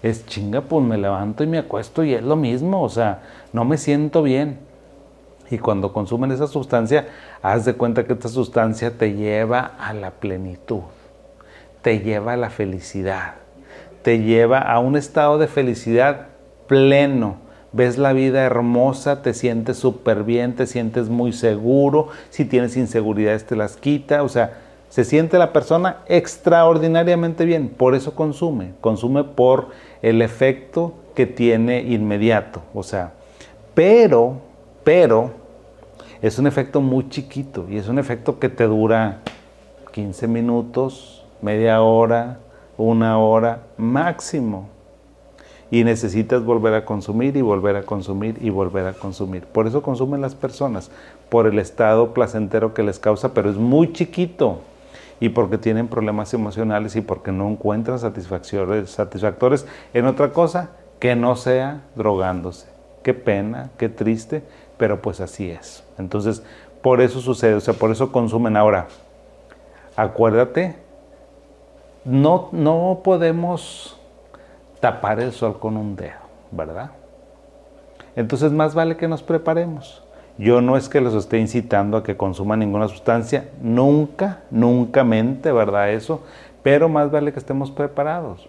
Es 0.02 0.26
chinga, 0.26 0.62
pues 0.62 0.84
me 0.84 0.98
levanto 0.98 1.44
y 1.44 1.46
me 1.46 1.58
acuesto 1.58 2.04
y 2.04 2.14
es 2.14 2.22
lo 2.22 2.36
mismo, 2.36 2.82
o 2.82 2.88
sea, 2.88 3.22
no 3.52 3.64
me 3.64 3.78
siento 3.78 4.22
bien 4.22 4.69
y 5.50 5.58
cuando 5.58 5.92
consumen 5.92 6.30
esa 6.30 6.46
sustancia, 6.46 7.08
haz 7.42 7.64
de 7.64 7.74
cuenta 7.74 8.04
que 8.04 8.12
esta 8.12 8.28
sustancia 8.28 8.96
te 8.96 9.14
lleva 9.14 9.72
a 9.78 9.92
la 9.92 10.12
plenitud, 10.12 10.82
te 11.82 12.00
lleva 12.00 12.34
a 12.34 12.36
la 12.36 12.50
felicidad, 12.50 13.34
te 14.02 14.20
lleva 14.20 14.60
a 14.60 14.78
un 14.78 14.96
estado 14.96 15.38
de 15.38 15.48
felicidad 15.48 16.28
pleno. 16.66 17.36
Ves 17.72 17.98
la 17.98 18.12
vida 18.12 18.42
hermosa, 18.42 19.22
te 19.22 19.34
sientes 19.34 19.76
súper 19.76 20.24
bien, 20.24 20.54
te 20.54 20.66
sientes 20.66 21.08
muy 21.08 21.32
seguro. 21.32 22.08
Si 22.30 22.44
tienes 22.44 22.76
inseguridades, 22.76 23.46
te 23.46 23.54
las 23.54 23.76
quita. 23.76 24.22
O 24.24 24.28
sea, 24.28 24.58
se 24.88 25.04
siente 25.04 25.38
la 25.38 25.52
persona 25.52 25.98
extraordinariamente 26.06 27.44
bien. 27.44 27.68
Por 27.68 27.94
eso 27.94 28.14
consume. 28.14 28.72
Consume 28.80 29.22
por 29.22 29.68
el 30.02 30.20
efecto 30.20 30.94
que 31.14 31.26
tiene 31.26 31.82
inmediato. 31.82 32.62
O 32.74 32.82
sea, 32.82 33.12
pero, 33.74 34.38
pero, 34.82 35.39
es 36.22 36.38
un 36.38 36.46
efecto 36.46 36.80
muy 36.80 37.08
chiquito 37.08 37.66
y 37.68 37.78
es 37.78 37.88
un 37.88 37.98
efecto 37.98 38.38
que 38.38 38.48
te 38.48 38.64
dura 38.64 39.20
15 39.92 40.28
minutos, 40.28 41.24
media 41.40 41.80
hora, 41.82 42.38
una 42.76 43.18
hora 43.18 43.62
máximo. 43.76 44.68
Y 45.72 45.84
necesitas 45.84 46.44
volver 46.44 46.74
a 46.74 46.84
consumir 46.84 47.36
y 47.36 47.42
volver 47.42 47.76
a 47.76 47.84
consumir 47.84 48.36
y 48.40 48.50
volver 48.50 48.86
a 48.86 48.92
consumir. 48.92 49.46
Por 49.46 49.68
eso 49.68 49.82
consumen 49.82 50.20
las 50.20 50.34
personas, 50.34 50.90
por 51.28 51.46
el 51.46 51.60
estado 51.60 52.12
placentero 52.12 52.74
que 52.74 52.82
les 52.82 52.98
causa, 52.98 53.32
pero 53.34 53.48
es 53.48 53.56
muy 53.56 53.92
chiquito. 53.92 54.62
Y 55.20 55.28
porque 55.28 55.58
tienen 55.58 55.86
problemas 55.86 56.34
emocionales 56.34 56.96
y 56.96 57.02
porque 57.02 57.30
no 57.30 57.48
encuentran 57.48 57.98
satisfactores, 57.98 58.90
satisfactores 58.90 59.64
en 59.94 60.06
otra 60.06 60.32
cosa 60.32 60.70
que 60.98 61.14
no 61.14 61.36
sea 61.36 61.82
drogándose. 61.94 62.66
Qué 63.04 63.14
pena, 63.14 63.70
qué 63.78 63.88
triste, 63.88 64.42
pero 64.80 65.02
pues 65.02 65.20
así 65.20 65.50
es. 65.50 65.84
Entonces, 65.98 66.42
por 66.80 67.02
eso 67.02 67.20
sucede, 67.20 67.52
o 67.52 67.60
sea, 67.60 67.74
por 67.74 67.90
eso 67.90 68.10
consumen 68.10 68.56
ahora. 68.56 68.88
Acuérdate, 69.94 70.76
no, 72.06 72.48
no 72.52 73.02
podemos 73.04 74.00
tapar 74.80 75.20
el 75.20 75.32
sol 75.32 75.58
con 75.58 75.76
un 75.76 75.96
dedo, 75.96 76.16
¿verdad? 76.50 76.92
Entonces, 78.16 78.52
más 78.52 78.74
vale 78.74 78.96
que 78.96 79.06
nos 79.06 79.22
preparemos. 79.22 80.02
Yo 80.38 80.62
no 80.62 80.78
es 80.78 80.88
que 80.88 81.02
los 81.02 81.12
esté 81.12 81.38
incitando 81.38 81.98
a 81.98 82.02
que 82.02 82.16
consuman 82.16 82.60
ninguna 82.60 82.88
sustancia, 82.88 83.50
nunca, 83.60 84.44
nunca 84.50 85.04
mente, 85.04 85.52
¿verdad? 85.52 85.90
Eso, 85.90 86.22
pero 86.62 86.88
más 86.88 87.10
vale 87.10 87.34
que 87.34 87.38
estemos 87.38 87.70
preparados. 87.70 88.48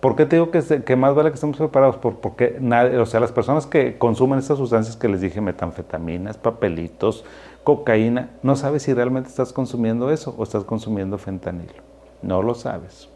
¿Por 0.00 0.16
qué 0.16 0.24
te 0.24 0.36
digo 0.36 0.50
que, 0.50 0.96
más 0.96 1.14
vale 1.14 1.30
que 1.30 1.34
estemos 1.34 1.58
preparados? 1.58 1.96
porque 1.96 2.58
o 2.98 3.06
sea, 3.06 3.20
las 3.20 3.32
personas 3.32 3.66
que 3.66 3.98
consumen 3.98 4.38
estas 4.38 4.56
sustancias 4.56 4.96
que 4.96 5.08
les 5.08 5.20
dije, 5.20 5.42
metanfetaminas, 5.42 6.38
papelitos, 6.38 7.24
cocaína, 7.64 8.30
no 8.42 8.56
sabes 8.56 8.82
si 8.84 8.94
realmente 8.94 9.28
estás 9.28 9.52
consumiendo 9.52 10.10
eso 10.10 10.34
o 10.38 10.42
estás 10.42 10.64
consumiendo 10.64 11.18
fentanilo. 11.18 11.82
No 12.22 12.42
lo 12.42 12.54
sabes. 12.54 13.08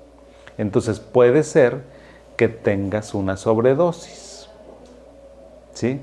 Entonces 0.59 1.01
puede 1.01 1.43
ser 1.43 1.83
que 2.37 2.49
tengas 2.49 3.15
una 3.15 3.39
sobredosis. 3.39 4.51
¿Sí? 5.73 6.01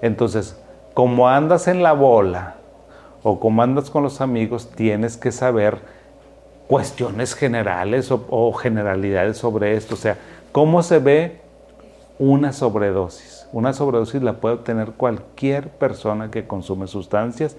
Entonces, 0.00 0.56
como 0.94 1.28
andas 1.28 1.66
en 1.66 1.82
la 1.82 1.92
bola 1.92 2.56
o 3.24 3.40
como 3.40 3.62
andas 3.62 3.90
con 3.90 4.04
los 4.04 4.20
amigos, 4.20 4.70
tienes 4.76 5.16
que 5.16 5.32
saber 5.32 5.80
cuestiones 6.66 7.34
generales 7.34 8.10
o, 8.10 8.52
generalidades 8.52 9.38
sobre 9.38 9.76
esto. 9.76 9.94
O 9.94 9.98
sea, 9.98 10.16
¿cómo 10.52 10.82
se 10.82 10.98
ve 10.98 11.40
una 12.18 12.52
sobredosis? 12.52 13.46
Una 13.52 13.72
sobredosis 13.72 14.22
la 14.22 14.34
puede 14.34 14.56
obtener 14.56 14.92
cualquier 14.92 15.68
persona 15.68 16.30
que 16.30 16.46
consume 16.46 16.86
sustancias. 16.86 17.56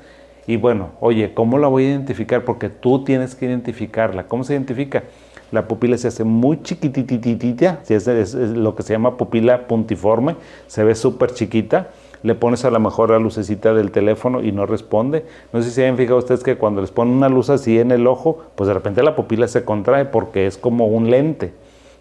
Y 0.47 0.57
bueno, 0.57 0.91
oye, 1.00 1.33
¿cómo 1.33 1.57
la 1.57 1.67
voy 1.67 1.85
a 1.85 1.89
identificar? 1.89 2.43
Porque 2.45 2.69
tú 2.69 3.03
tienes 3.03 3.35
que 3.35 3.45
identificarla. 3.45 4.27
¿Cómo 4.27 4.43
se 4.43 4.53
identifica? 4.53 5.03
La 5.51 5.67
pupila 5.67 5.97
se 5.97 6.07
hace 6.07 6.24
muy 6.24 6.62
chiquitititita, 6.62 7.81
es, 7.88 8.07
es 8.07 8.33
lo 8.33 8.75
que 8.75 8.83
se 8.83 8.93
llama 8.93 9.15
pupila 9.15 9.67
puntiforme, 9.67 10.35
se 10.67 10.83
ve 10.83 10.95
súper 10.95 11.33
chiquita 11.33 11.89
le 12.25 12.34
pones 12.34 12.65
a 12.65 12.72
lo 12.72 12.79
mejor 12.79 13.12
la 13.12 13.20
lucecita 13.20 13.75
del 13.75 13.91
teléfono 13.91 14.41
y 14.41 14.51
no 14.51 14.65
responde. 14.65 15.27
No 15.53 15.62
sé 15.62 15.70
si 15.70 15.84
han 15.84 15.96
fijado 15.96 16.17
ustedes 16.17 16.41
que 16.41 16.58
cuando 16.58 16.82
les 16.82 16.89
ponen 16.89 17.13
una 17.13 17.29
luz 17.29 17.51
así 17.51 17.77
en 17.77 17.91
el 17.91 18.08
ojo, 18.08 18.41
pues 18.55 18.67
de 18.67 18.74
repente 18.74 19.03
la 19.03 19.15
pupila 19.15 19.48
se 19.48 19.63
contrae 19.63 20.05
porque 20.05 20.48
es 20.48 20.58
como 20.58 20.88
un 20.88 21.12
lente 21.12 21.53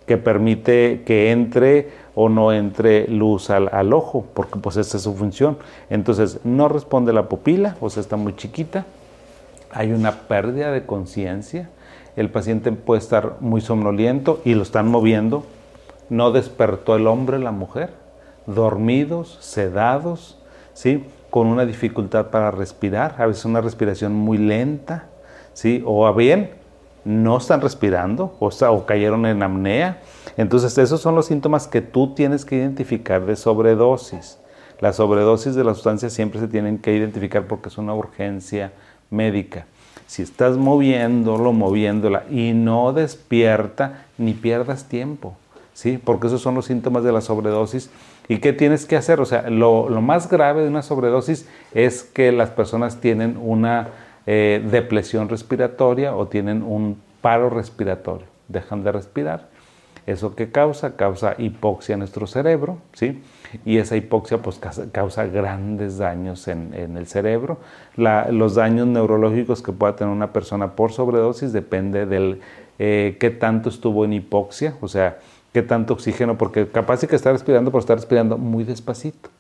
que 0.07 0.17
permite 0.17 1.03
que 1.05 1.31
entre 1.31 1.91
o 2.15 2.31
no 2.31 2.55
entre 2.55 3.07
luz 3.07 3.51
al, 3.51 3.93
ojo, 3.93 4.25
porque 4.33 4.59
pues 4.59 4.79
esa 4.79 4.97
es 4.97 5.03
su 5.03 5.15
función. 5.15 5.59
Entonces 5.91 6.41
no 6.43 6.71
responde 6.71 7.13
la 7.13 7.29
pupila, 7.29 7.77
o 7.83 7.91
sea, 7.91 8.01
está 8.01 8.17
muy 8.17 8.35
chiquita. 8.35 8.87
hay 9.73 9.93
una 9.93 10.21
pérdida 10.21 10.73
de 10.73 10.87
conciencia, 10.87 11.69
el 12.17 12.31
paciente 12.31 12.73
puede 12.73 13.01
estar 13.01 13.37
muy 13.41 13.61
somnoliento 13.61 14.41
y 14.43 14.55
lo 14.55 14.63
están 14.63 14.89
moviendo, 14.89 15.45
no 16.09 16.31
despertó 16.31 16.97
el 16.97 17.09
hombre, 17.09 17.39
la 17.39 17.51
mujer, 17.51 18.04
dormidos, 18.47 19.39
sedados, 19.41 20.39
¿sí? 20.73 21.05
con 21.31 21.49
una 21.49 21.67
dificultad 21.67 22.27
para 22.27 22.51
respirar, 22.51 23.17
a 23.19 23.27
veces 23.27 23.45
una 23.45 23.61
respiración 23.61 24.15
muy 24.15 24.39
lenta, 24.39 25.07
¿sí? 25.53 25.83
o 25.87 26.13
bien 26.15 26.51
no 27.05 27.37
están 27.37 27.61
respirando 27.61 28.37
o, 28.41 28.49
o 28.49 28.87
cayeron 28.87 29.27
en 29.27 29.43
apnea. 29.43 30.01
Entonces 30.37 30.77
esos 30.79 31.01
son 31.01 31.15
los 31.15 31.27
síntomas 31.27 31.69
que 31.69 31.83
tú 31.83 32.15
tienes 32.15 32.45
que 32.45 32.57
identificar 32.57 33.25
de 33.27 33.37
sobredosis. 33.37 34.39
La 34.81 34.93
sobredosis 34.93 35.55
de 35.55 35.65
la 35.65 35.75
sustancia 35.75 36.11
siempre 36.11 36.41
se 36.41 36.49
tienen 36.49 36.79
que 36.79 36.95
identificar 36.95 37.47
porque 37.47 37.69
es 37.69 37.79
una 37.79 37.95
urgencia 37.95 38.73
médica. 39.11 39.67
Si 40.07 40.23
estás 40.23 40.57
moviéndolo, 40.57 41.53
moviéndola 41.53 42.25
y 42.31 42.53
no 42.53 42.93
despierta, 42.93 44.07
ni 44.19 44.35
pierdas 44.35 44.85
tiempo, 44.85 45.35
¿sí? 45.73 45.99
Porque 46.03 46.27
esos 46.27 46.43
son 46.43 46.55
los 46.55 46.67
síntomas 46.67 47.05
de 47.05 47.13
la 47.13 47.21
sobredosis. 47.21 47.91
¿Y 48.29 48.39
qué 48.39 48.53
tienes 48.53 48.87
que 48.87 48.97
hacer? 48.97 49.21
O 49.21 49.25
sea, 49.25 49.51
lo, 49.51 49.89
más 50.01 50.31
grave 50.31 50.63
de 50.63 50.69
una 50.69 50.83
sobredosis 50.83 51.49
es 51.75 52.03
que 52.03 52.33
las 52.33 52.51
personas 52.51 53.01
tienen 53.01 53.37
una 53.41 53.89
eh, 54.27 54.67
depresión 54.71 55.29
respiratoria 55.29 56.17
o 56.17 56.29
tienen 56.29 56.63
un 56.63 57.01
paro 57.21 57.51
respiratorio, 57.51 58.27
dejan 58.49 58.83
de 58.83 58.93
respirar. 58.93 59.49
¿Eso 60.07 60.35
qué 60.35 60.51
causa? 60.51 60.97
Causa 60.97 61.35
hipoxia 61.39 61.95
en 61.95 62.01
nuestro 62.01 62.27
cerebro, 62.27 62.79
¿sí? 62.93 63.23
Y 63.65 63.79
esa 63.79 63.97
hipoxia 63.97 64.39
pues 64.39 64.61
causa 64.93 65.27
grandes 65.27 65.97
daños 65.97 66.47
en, 66.49 66.75
el 66.75 67.07
cerebro. 67.07 67.59
los 67.97 68.55
daños 68.55 68.87
neurológicos 68.87 69.63
que 69.63 69.73
pueda 69.73 69.97
tener 69.97 70.13
una 70.13 70.33
persona 70.33 70.73
por 70.73 70.93
sobredosis 70.93 71.53
depende 71.53 72.05
del 72.05 72.41
eh, 72.79 73.17
qué 73.19 73.31
tanto 73.31 73.69
estuvo 73.69 74.05
en 74.05 74.13
hipoxia, 74.13 74.75
o 74.81 74.89
sea, 74.89 75.19
qué 75.55 75.63
tanto 75.63 75.95
oxígeno, 75.95 76.37
porque 76.37 76.67
capaz 76.67 77.07
que 77.07 77.15
está 77.15 77.31
respirando, 77.31 77.71
pero 77.71 77.79
está 77.79 77.95
respirando 77.95 78.37
muy 78.37 78.65
despacito, 78.65 79.31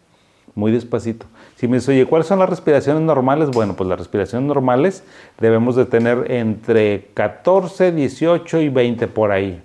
muy 0.54 0.71
despacito. 0.71 1.26
Si 1.56 1.66
me 1.66 1.78
dice, 1.78 1.90
oye, 1.90 2.06
¿cuáles 2.06 2.28
son 2.28 2.38
las 2.38 2.49
respiraciones 2.49 3.02
normales? 3.02 3.50
Bueno, 3.50 3.75
pues 3.75 3.88
las 3.88 3.99
respiraciones 3.99 4.47
normales 4.47 5.02
debemos 5.40 5.75
de 5.75 5.87
tener 5.87 6.30
entre 6.30 7.09
14, 7.14 7.90
18 7.90 8.61
y 8.61 8.68
20 8.68 9.09
por 9.09 9.33
ahí. 9.33 9.61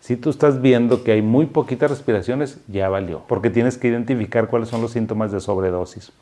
Si 0.00 0.16
tú 0.16 0.28
estás 0.28 0.60
viendo 0.60 1.02
que 1.04 1.12
hay 1.12 1.22
muy 1.22 1.46
poquitas 1.46 1.90
respiraciones, 1.90 2.58
ya 2.68 2.90
valió, 2.90 3.22
porque 3.26 3.48
tienes 3.48 3.78
que 3.78 3.88
identificar 3.88 4.48
cuáles 4.48 4.68
son 4.68 4.82
los 4.82 4.92
síntomas 4.92 5.32
de 5.32 5.40
sobredosis. 5.40 6.12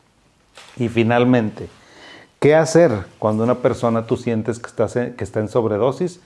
Y 0.77 0.87
finalmente, 0.87 1.67
¿qué 2.39 2.55
hacer 2.55 2.91
cuando 3.19 3.43
una 3.43 3.55
persona 3.55 4.07
tú 4.07 4.15
sientes 4.15 4.59
que, 4.59 5.13
que 5.17 5.23
está 5.25 5.41
en 5.41 5.49
sobredosis? 5.49 6.21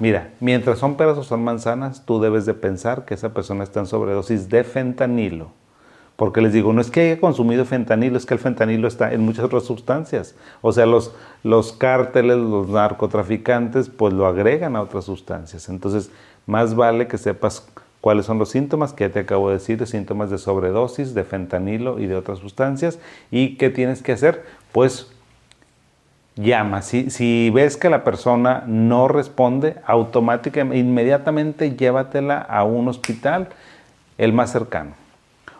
Mira, 0.00 0.30
mientras 0.40 0.78
son 0.78 0.96
peras 0.96 1.18
o 1.18 1.24
son 1.24 1.42
manzanas, 1.42 2.04
tú 2.04 2.20
debes 2.20 2.46
de 2.46 2.54
pensar 2.54 3.04
que 3.04 3.14
esa 3.14 3.34
persona 3.34 3.64
está 3.64 3.80
en 3.80 3.86
sobredosis 3.86 4.48
de 4.48 4.62
fentanilo. 4.62 5.50
Porque 6.14 6.40
les 6.40 6.52
digo, 6.52 6.72
no 6.72 6.80
es 6.80 6.90
que 6.90 7.00
haya 7.00 7.20
consumido 7.20 7.64
fentanilo, 7.64 8.16
es 8.16 8.26
que 8.26 8.34
el 8.34 8.40
fentanilo 8.40 8.88
está 8.88 9.12
en 9.12 9.20
muchas 9.20 9.44
otras 9.44 9.64
sustancias. 9.64 10.34
O 10.62 10.72
sea, 10.72 10.84
los, 10.84 11.14
los 11.44 11.72
cárteles, 11.72 12.38
los 12.38 12.68
narcotraficantes, 12.68 13.88
pues 13.88 14.12
lo 14.12 14.26
agregan 14.26 14.74
a 14.74 14.82
otras 14.82 15.04
sustancias. 15.04 15.68
Entonces, 15.68 16.10
más 16.46 16.74
vale 16.74 17.06
que 17.06 17.18
sepas 17.18 17.68
cuáles 18.00 18.26
son 18.26 18.38
los 18.38 18.50
síntomas 18.50 18.92
que 18.92 19.04
ya 19.04 19.12
te 19.12 19.20
acabo 19.20 19.48
de 19.48 19.54
decir, 19.54 19.84
síntomas 19.86 20.30
de 20.30 20.38
sobredosis, 20.38 21.14
de 21.14 21.24
fentanilo 21.24 22.00
y 22.00 22.06
de 22.06 22.16
otras 22.16 22.38
sustancias. 22.38 22.98
¿Y 23.30 23.56
qué 23.56 23.70
tienes 23.70 24.02
que 24.02 24.12
hacer? 24.12 24.44
Pues 24.72 25.12
llama. 26.38 26.82
Si, 26.82 27.50
ves 27.50 27.76
que 27.76 27.90
la 27.90 28.04
persona 28.04 28.64
no 28.66 29.08
responde, 29.08 29.76
automáticamente, 29.84 30.78
inmediatamente 30.78 31.76
llévatela 31.76 32.38
a 32.38 32.64
un 32.64 32.88
hospital, 32.88 33.48
el 34.16 34.32
más 34.32 34.52
cercano. 34.52 34.92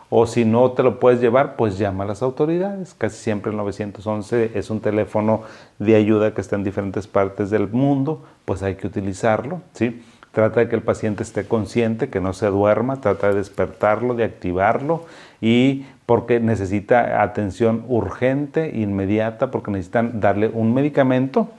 O 0.09 0.25
si 0.25 0.43
no 0.43 0.71
te 0.71 0.81
lo 0.81 0.99
puedes 0.99 1.21
llevar, 1.21 1.55
pues 1.55 1.77
llama 1.77 2.03
a 2.03 2.07
las 2.07 2.23
autoridades. 2.23 2.95
Casi 2.95 3.17
siempre 3.17 3.51
el 3.51 3.57
911 3.57 4.51
es 4.55 4.69
un 4.71 4.79
teléfono 4.79 5.43
de 5.77 5.95
ayuda 5.95 6.33
que 6.33 6.41
está 6.41 6.55
en 6.55 6.63
diferentes 6.63 7.05
partes 7.05 7.51
del 7.51 7.67
mundo, 7.67 8.23
pues 8.45 8.63
hay 8.63 8.75
que 8.75 8.87
utilizarlo, 8.87 9.61
¿sí? 9.73 10.01
Trata 10.31 10.59
de 10.59 10.69
que 10.69 10.75
el 10.75 10.83
paciente 10.83 11.23
esté 11.23 11.45
consciente, 11.45 12.09
que 12.09 12.19
no 12.19 12.33
se 12.33 12.47
duerma, 12.47 13.01
trata 13.01 13.29
de 13.29 13.35
despertarlo, 13.35 14.13
de 14.13 14.23
activarlo 14.23 15.05
y 15.41 15.85
porque 16.05 16.39
necesita 16.39 17.23
atención 17.23 17.83
urgente, 17.87 18.71
inmediata, 18.75 19.49
porque 19.49 19.71
necesitan 19.71 20.19
darle 20.19 20.49
un 20.53 20.73
medicamento 20.73 21.49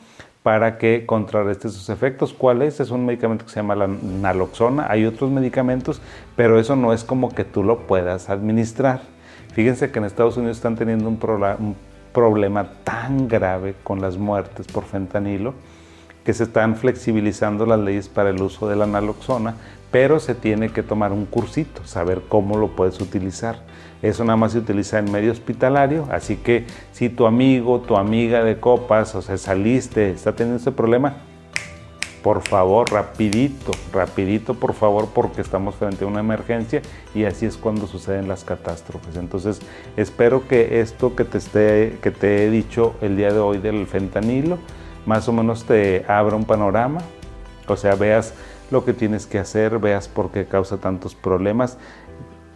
para 0.42 0.78
que 0.78 1.04
contrarreste 1.04 1.68
sus 1.68 1.88
efectos. 1.88 2.32
¿Cuál 2.32 2.62
es? 2.62 2.80
Es 2.80 2.90
un 2.90 3.04
medicamento 3.04 3.44
que 3.44 3.50
se 3.50 3.56
llama 3.56 3.74
la 3.74 3.88
naloxona. 3.88 4.86
Hay 4.88 5.04
otros 5.04 5.30
medicamentos, 5.30 6.00
pero 6.36 6.58
eso 6.58 6.76
no 6.76 6.92
es 6.92 7.04
como 7.04 7.34
que 7.34 7.44
tú 7.44 7.62
lo 7.62 7.86
puedas 7.86 8.30
administrar. 8.30 9.02
Fíjense 9.52 9.90
que 9.90 9.98
en 9.98 10.04
Estados 10.04 10.36
Unidos 10.36 10.56
están 10.56 10.76
teniendo 10.76 11.08
un, 11.08 11.18
un 11.58 11.76
problema 12.12 12.70
tan 12.84 13.28
grave 13.28 13.74
con 13.82 14.00
las 14.00 14.16
muertes 14.16 14.66
por 14.66 14.84
fentanilo 14.84 15.54
que 16.24 16.32
se 16.32 16.44
están 16.44 16.76
flexibilizando 16.76 17.66
las 17.66 17.80
leyes 17.80 18.08
para 18.08 18.30
el 18.30 18.42
uso 18.42 18.68
de 18.68 18.76
la 18.76 18.86
naloxona, 18.86 19.54
pero 19.90 20.20
se 20.20 20.34
tiene 20.34 20.70
que 20.70 20.82
tomar 20.82 21.12
un 21.12 21.26
cursito, 21.26 21.84
saber 21.84 22.22
cómo 22.28 22.56
lo 22.56 22.68
puedes 22.68 23.00
utilizar. 23.00 23.62
Eso 24.02 24.24
nada 24.24 24.36
más 24.36 24.52
se 24.52 24.58
utiliza 24.58 24.98
en 24.98 25.10
medio 25.10 25.32
hospitalario, 25.32 26.06
así 26.10 26.36
que 26.36 26.64
si 26.92 27.08
tu 27.08 27.26
amigo, 27.26 27.80
tu 27.80 27.96
amiga 27.96 28.42
de 28.44 28.58
copas, 28.58 29.14
o 29.14 29.22
sea, 29.22 29.36
saliste, 29.36 30.10
está 30.10 30.34
teniendo 30.34 30.60
ese 30.60 30.72
problema, 30.72 31.16
por 32.22 32.42
favor, 32.42 32.90
rapidito, 32.90 33.72
rapidito, 33.92 34.54
por 34.54 34.74
favor, 34.74 35.08
porque 35.14 35.40
estamos 35.40 35.74
frente 35.76 36.04
a 36.04 36.06
una 36.06 36.20
emergencia 36.20 36.82
y 37.14 37.24
así 37.24 37.46
es 37.46 37.56
cuando 37.56 37.86
suceden 37.86 38.28
las 38.28 38.44
catástrofes. 38.44 39.16
Entonces, 39.16 39.60
espero 39.96 40.46
que 40.46 40.80
esto 40.80 41.16
que 41.16 41.24
te, 41.24 41.38
esté, 41.38 41.98
que 42.02 42.10
te 42.10 42.44
he 42.44 42.50
dicho 42.50 42.94
el 43.00 43.16
día 43.16 43.32
de 43.32 43.38
hoy 43.38 43.58
del 43.58 43.86
fentanilo, 43.86 44.58
más 45.06 45.28
o 45.28 45.32
menos 45.32 45.64
te 45.64 46.04
abra 46.08 46.36
un 46.36 46.44
panorama, 46.44 47.00
o 47.66 47.76
sea, 47.76 47.94
veas 47.94 48.34
lo 48.70 48.84
que 48.84 48.92
tienes 48.92 49.26
que 49.26 49.38
hacer, 49.38 49.78
veas 49.78 50.08
por 50.08 50.30
qué 50.30 50.46
causa 50.46 50.78
tantos 50.78 51.14
problemas. 51.14 51.78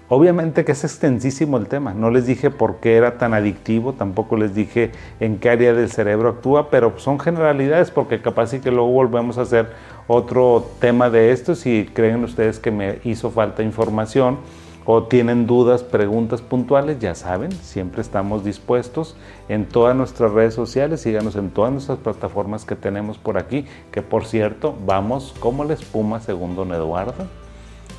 Obviamente 0.08 0.64
que 0.64 0.72
es 0.72 0.84
extensísimo 0.84 1.56
el 1.56 1.66
tema, 1.66 1.94
no 1.94 2.10
les 2.10 2.26
dije 2.26 2.50
por 2.50 2.76
qué 2.76 2.96
era 2.96 3.16
tan 3.16 3.32
adictivo, 3.32 3.94
tampoco 3.94 4.36
les 4.36 4.54
dije 4.54 4.92
en 5.18 5.38
qué 5.38 5.50
área 5.50 5.72
del 5.72 5.90
cerebro 5.90 6.28
actúa, 6.28 6.68
pero 6.68 6.98
son 6.98 7.18
generalidades 7.18 7.90
porque 7.90 8.20
capaz 8.20 8.52
y 8.52 8.60
que 8.60 8.70
luego 8.70 8.90
volvemos 8.90 9.38
a 9.38 9.42
hacer 9.42 9.72
otro 10.06 10.66
tema 10.78 11.08
de 11.08 11.32
esto 11.32 11.54
si 11.54 11.88
creen 11.92 12.22
ustedes 12.22 12.58
que 12.58 12.70
me 12.70 12.98
hizo 13.04 13.30
falta 13.30 13.62
información 13.62 14.38
o 14.86 15.04
tienen 15.04 15.46
dudas, 15.46 15.82
preguntas 15.82 16.42
puntuales, 16.42 16.98
ya 16.98 17.14
saben, 17.14 17.52
siempre 17.52 18.02
estamos 18.02 18.44
dispuestos 18.44 19.16
en 19.48 19.66
todas 19.66 19.96
nuestras 19.96 20.32
redes 20.32 20.54
sociales, 20.54 21.00
síganos 21.00 21.36
en 21.36 21.50
todas 21.50 21.72
nuestras 21.72 21.98
plataformas 21.98 22.64
que 22.64 22.76
tenemos 22.76 23.16
por 23.16 23.38
aquí, 23.38 23.64
que 23.90 24.02
por 24.02 24.26
cierto, 24.26 24.74
vamos 24.84 25.34
como 25.40 25.64
la 25.64 25.74
espuma 25.74 26.20
según 26.20 26.54
don 26.54 26.72
Eduardo. 26.72 27.26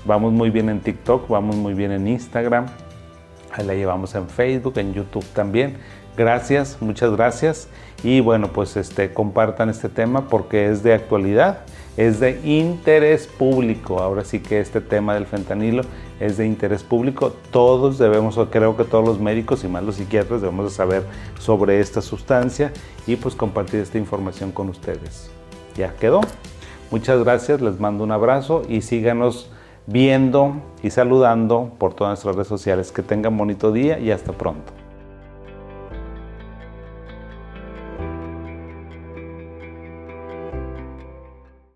Vamos 0.05 0.31
muy 0.33 0.51
bien 0.51 0.69
en 0.69 0.81
TikTok, 0.81 1.27
vamos 1.27 1.55
muy 1.55 1.73
bien 1.73 1.91
en 1.91 2.07
Instagram, 2.07 2.67
ahí 3.51 3.65
la 3.65 3.73
llevamos 3.73 4.13
en 4.13 4.29
Facebook, 4.29 4.77
en 4.77 4.93
YouTube 4.93 5.25
también. 5.33 5.77
Gracias, 6.15 6.77
muchas 6.79 7.11
gracias. 7.11 7.67
Y 8.03 8.21
bueno, 8.21 8.49
pues 8.53 8.77
este, 8.77 9.13
compartan 9.13 9.69
este 9.69 9.89
tema 9.89 10.29
porque 10.29 10.69
es 10.69 10.83
de 10.83 10.93
actualidad, 10.93 11.61
es 11.97 12.19
de 12.19 12.39
interés 12.43 13.27
público. 13.27 13.99
Ahora 13.99 14.23
sí 14.23 14.39
que 14.39 14.59
este 14.59 14.79
tema 14.79 15.15
del 15.15 15.25
fentanilo 15.25 15.83
es 16.19 16.37
de 16.37 16.45
interés 16.45 16.83
público. 16.83 17.33
Todos 17.51 17.97
debemos, 17.97 18.39
creo 18.49 18.77
que 18.77 18.83
todos 18.83 19.05
los 19.05 19.19
médicos 19.19 19.63
y 19.63 19.67
más 19.67 19.83
los 19.83 19.95
psiquiatras 19.95 20.41
debemos 20.41 20.65
de 20.65 20.71
saber 20.71 21.03
sobre 21.39 21.79
esta 21.79 22.01
sustancia 22.01 22.71
y 23.07 23.15
pues 23.15 23.35
compartir 23.35 23.79
esta 23.79 23.97
información 23.97 24.51
con 24.51 24.69
ustedes. 24.69 25.29
Ya 25.75 25.93
quedó. 25.95 26.21
Muchas 26.91 27.23
gracias, 27.23 27.61
les 27.61 27.79
mando 27.79 28.03
un 28.03 28.11
abrazo 28.11 28.61
y 28.69 28.81
síganos 28.81 29.49
viendo 29.87 30.55
y 30.83 30.91
saludando 30.91 31.71
por 31.77 31.93
todas 31.93 32.11
nuestras 32.11 32.35
redes 32.35 32.47
sociales. 32.47 32.91
Que 32.91 33.01
tengan 33.01 33.37
bonito 33.37 33.71
día 33.71 33.99
y 33.99 34.11
hasta 34.11 34.31
pronto. 34.31 34.84